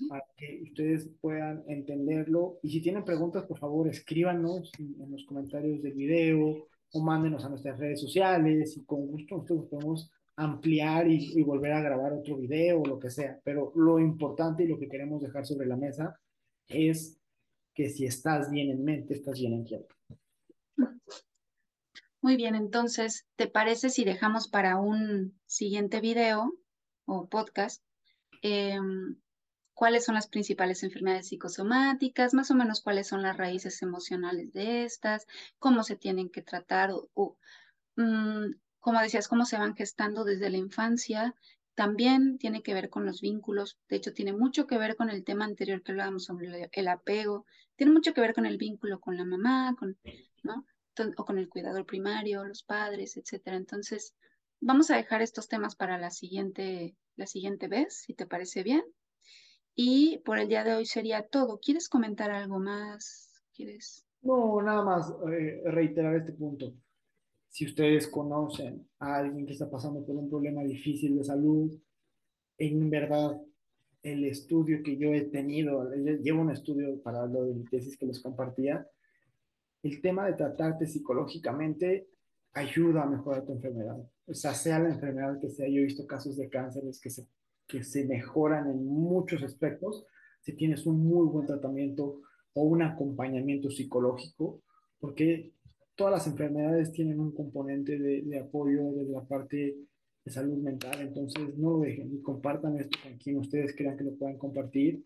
para 0.09 0.23
que 0.37 0.61
ustedes 0.63 1.09
puedan 1.19 1.63
entenderlo. 1.67 2.59
Y 2.61 2.69
si 2.69 2.81
tienen 2.81 3.03
preguntas, 3.03 3.45
por 3.45 3.57
favor, 3.57 3.87
escríbanos 3.87 4.71
en, 4.77 5.11
los 5.11 5.25
comentarios 5.25 5.81
del 5.81 5.93
video 5.93 6.67
o 6.93 7.01
mándenos 7.01 7.45
a 7.45 7.49
nuestras 7.49 7.79
redes 7.79 8.01
sociales 8.01 8.77
y 8.77 8.83
con 8.85 9.07
gusto 9.07 9.37
nosotros 9.37 9.67
podemos 9.69 10.11
ampliar 10.35 11.07
y, 11.09 11.41
volver 11.43 11.73
a 11.73 11.81
grabar 11.81 12.13
otro 12.13 12.37
video 12.37 12.81
o 12.81 12.85
lo 12.85 12.99
que 12.99 13.09
sea. 13.09 13.39
Pero 13.43 13.71
lo 13.75 13.99
importante 13.99 14.63
y 14.63 14.67
lo 14.67 14.77
que 14.77 14.89
queremos 14.89 15.21
dejar 15.21 15.45
sobre 15.45 15.67
la 15.67 15.77
mesa 15.77 16.19
es 16.67 17.17
que 17.73 17.89
si 17.89 18.05
estás 18.05 18.51
bien 18.51 18.69
en 18.69 18.83
mente, 18.83 19.13
estás 19.13 19.39
bien 19.39 19.53
en 19.53 19.65
cuerpo. 19.65 19.95
Muy 22.21 22.35
bien, 22.35 22.53
entonces, 22.53 23.25
¿te 23.35 23.47
parece 23.47 23.89
si 23.89 24.03
dejamos 24.03 24.47
para 24.47 24.77
un 24.77 25.39
siguiente 25.47 26.01
video 26.01 26.53
o 27.05 27.27
podcast 27.27 27.83
eh, 28.43 28.77
cuáles 29.81 30.05
son 30.05 30.13
las 30.13 30.27
principales 30.27 30.83
enfermedades 30.83 31.29
psicosomáticas, 31.29 32.35
más 32.35 32.51
o 32.51 32.53
menos 32.53 32.81
cuáles 32.81 33.07
son 33.07 33.23
las 33.23 33.35
raíces 33.35 33.81
emocionales 33.81 34.53
de 34.53 34.83
estas, 34.83 35.25
cómo 35.57 35.81
se 35.81 35.95
tienen 35.95 36.29
que 36.29 36.43
tratar 36.43 36.91
o, 36.91 37.35
mm, 37.95 38.51
como 38.79 39.01
decías, 39.01 39.27
cómo 39.27 39.43
se 39.43 39.57
van 39.57 39.73
gestando 39.75 40.23
desde 40.23 40.51
la 40.51 40.57
infancia. 40.57 41.33
También 41.73 42.37
tiene 42.37 42.61
que 42.61 42.75
ver 42.75 42.91
con 42.91 43.07
los 43.07 43.21
vínculos, 43.21 43.79
de 43.89 43.95
hecho 43.95 44.13
tiene 44.13 44.33
mucho 44.33 44.67
que 44.67 44.77
ver 44.77 44.95
con 44.95 45.09
el 45.09 45.23
tema 45.23 45.45
anterior 45.45 45.81
que 45.81 45.93
hablábamos 45.93 46.25
sobre 46.25 46.69
el 46.71 46.87
apego, 46.87 47.47
tiene 47.75 47.91
mucho 47.91 48.13
que 48.13 48.21
ver 48.21 48.35
con 48.35 48.45
el 48.45 48.59
vínculo 48.59 48.99
con 48.99 49.17
la 49.17 49.25
mamá, 49.25 49.75
con, 49.79 49.97
o 51.17 51.25
con 51.25 51.39
el 51.39 51.49
cuidador 51.49 51.87
primario, 51.87 52.45
los 52.45 52.61
padres, 52.61 53.17
etcétera. 53.17 53.57
Entonces, 53.57 54.13
vamos 54.59 54.91
a 54.91 54.97
dejar 54.97 55.23
estos 55.23 55.47
temas 55.47 55.75
para 55.75 55.97
la 55.97 56.11
siguiente, 56.11 56.95
la 57.15 57.25
siguiente 57.25 57.67
vez, 57.67 58.03
si 58.05 58.13
te 58.13 58.27
parece 58.27 58.61
bien. 58.61 58.83
Y 59.75 60.19
por 60.19 60.39
el 60.39 60.47
día 60.47 60.63
de 60.63 60.75
hoy 60.75 60.85
sería 60.85 61.27
todo. 61.27 61.59
¿Quieres 61.59 61.87
comentar 61.87 62.31
algo 62.31 62.59
más? 62.59 63.41
¿Quieres? 63.55 64.05
No, 64.21 64.61
nada 64.61 64.83
más 64.83 65.13
eh, 65.31 65.61
reiterar 65.65 66.15
este 66.15 66.33
punto. 66.33 66.73
Si 67.49 67.65
ustedes 67.65 68.07
conocen 68.07 68.87
a 68.99 69.17
alguien 69.17 69.45
que 69.45 69.53
está 69.53 69.69
pasando 69.69 70.05
por 70.05 70.15
un 70.15 70.29
problema 70.29 70.63
difícil 70.63 71.17
de 71.17 71.23
salud, 71.23 71.71
en 72.57 72.89
verdad 72.89 73.41
el 74.03 74.25
estudio 74.25 74.81
que 74.83 74.97
yo 74.97 75.13
he 75.13 75.21
tenido, 75.21 75.91
llevo 75.93 76.41
un 76.41 76.51
estudio 76.51 77.01
para 77.01 77.25
lo 77.25 77.43
de 77.45 77.53
mi 77.53 77.65
tesis 77.65 77.97
que 77.97 78.05
les 78.05 78.19
compartía, 78.19 78.87
el 79.83 80.01
tema 80.01 80.27
de 80.27 80.33
tratarte 80.33 80.85
psicológicamente 80.85 82.07
ayuda 82.53 83.03
a 83.03 83.07
mejorar 83.07 83.45
tu 83.45 83.53
enfermedad. 83.53 83.97
O 84.27 84.33
sea, 84.33 84.53
sea 84.53 84.79
la 84.79 84.89
enfermedad 84.89 85.39
que 85.39 85.49
sea, 85.49 85.67
yo 85.67 85.79
he 85.79 85.85
visto 85.85 86.05
casos 86.05 86.37
de 86.37 86.49
cánceres 86.49 86.99
que 86.99 87.09
se 87.09 87.25
que 87.71 87.83
se 87.83 88.05
mejoran 88.05 88.69
en 88.69 88.85
muchos 88.85 89.41
aspectos 89.43 90.05
si 90.41 90.53
tienes 90.53 90.85
un 90.85 91.03
muy 91.03 91.27
buen 91.27 91.47
tratamiento 91.47 92.21
o 92.53 92.63
un 92.63 92.81
acompañamiento 92.81 93.69
psicológico, 93.69 94.61
porque 94.99 95.53
todas 95.95 96.13
las 96.13 96.27
enfermedades 96.27 96.91
tienen 96.91 97.19
un 97.19 97.31
componente 97.31 97.97
de, 97.97 98.39
apoyo 98.39 98.91
desde 98.91 99.13
la 99.13 99.23
parte 99.23 99.77
de 100.25 100.31
salud 100.31 100.57
mental, 100.57 100.99
entonces 100.99 101.57
no 101.57 101.71
lo 101.71 101.79
dejen 101.79 102.13
y 102.13 102.21
compartan 102.21 102.77
esto 102.77 102.97
con 103.01 103.17
quien 103.17 103.37
ustedes 103.37 103.73
crean 103.75 103.97
que 103.97 104.03
lo 104.03 104.15
puedan 104.15 104.37
compartir 104.37 105.03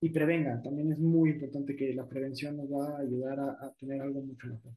y 0.00 0.08
prevengan. 0.10 0.62
También 0.62 0.90
es 0.90 0.98
muy 0.98 1.30
importante 1.30 1.76
que 1.76 1.94
la 1.94 2.08
prevención 2.08 2.56
nos 2.56 2.70
va 2.70 2.96
a 2.96 3.00
ayudar 3.00 3.38
a, 3.38 3.50
a 3.64 3.72
tener 3.78 4.00
algo 4.00 4.20
mucho 4.22 4.48
mejor. 4.48 4.72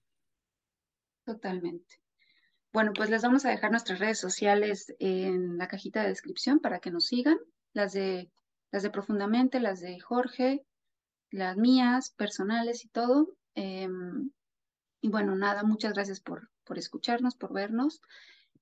Totalmente. 1.25 2.04
Bueno, 2.75 2.91
pues 2.91 3.09
les 3.09 3.21
vamos 3.21 3.45
a 3.45 3.49
dejar 3.51 3.71
nuestras 3.71 3.99
redes 3.99 4.19
sociales 4.19 4.93
en 4.99 5.57
la 5.57 5.69
cajita 5.69 6.01
de 6.01 6.09
descripción 6.09 6.59
para 6.59 6.79
que 6.79 6.91
nos 6.91 7.05
sigan, 7.05 7.37
las 7.71 7.93
de, 7.93 8.29
las 8.69 8.83
de 8.83 8.89
Profundamente, 8.89 9.61
las 9.61 9.79
de 9.79 9.97
Jorge, 10.01 10.65
las 11.31 11.55
mías, 11.55 12.09
personales 12.09 12.83
y 12.83 12.89
todo. 12.89 13.29
Em, 13.53 14.29
y 14.99 15.07
bueno, 15.07 15.37
nada, 15.37 15.63
muchas 15.63 15.93
gracias 15.93 16.19
por, 16.19 16.49
por 16.65 16.77
escucharnos, 16.77 17.37
por 17.37 17.53
vernos 17.53 18.01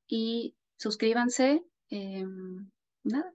y 0.08 0.54
suscríbanse. 0.78 1.64
Em, 1.90 2.70
nada, 3.04 3.34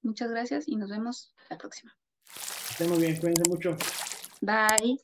muchas 0.00 0.30
gracias 0.30 0.68
y 0.68 0.76
nos 0.76 0.90
vemos 0.90 1.34
la 1.48 1.58
próxima. 1.58 1.92
Estén 2.70 2.88
muy 2.88 3.00
bien, 3.00 3.16
cuídense 3.18 3.50
mucho. 3.50 3.76
Bye. 4.40 5.00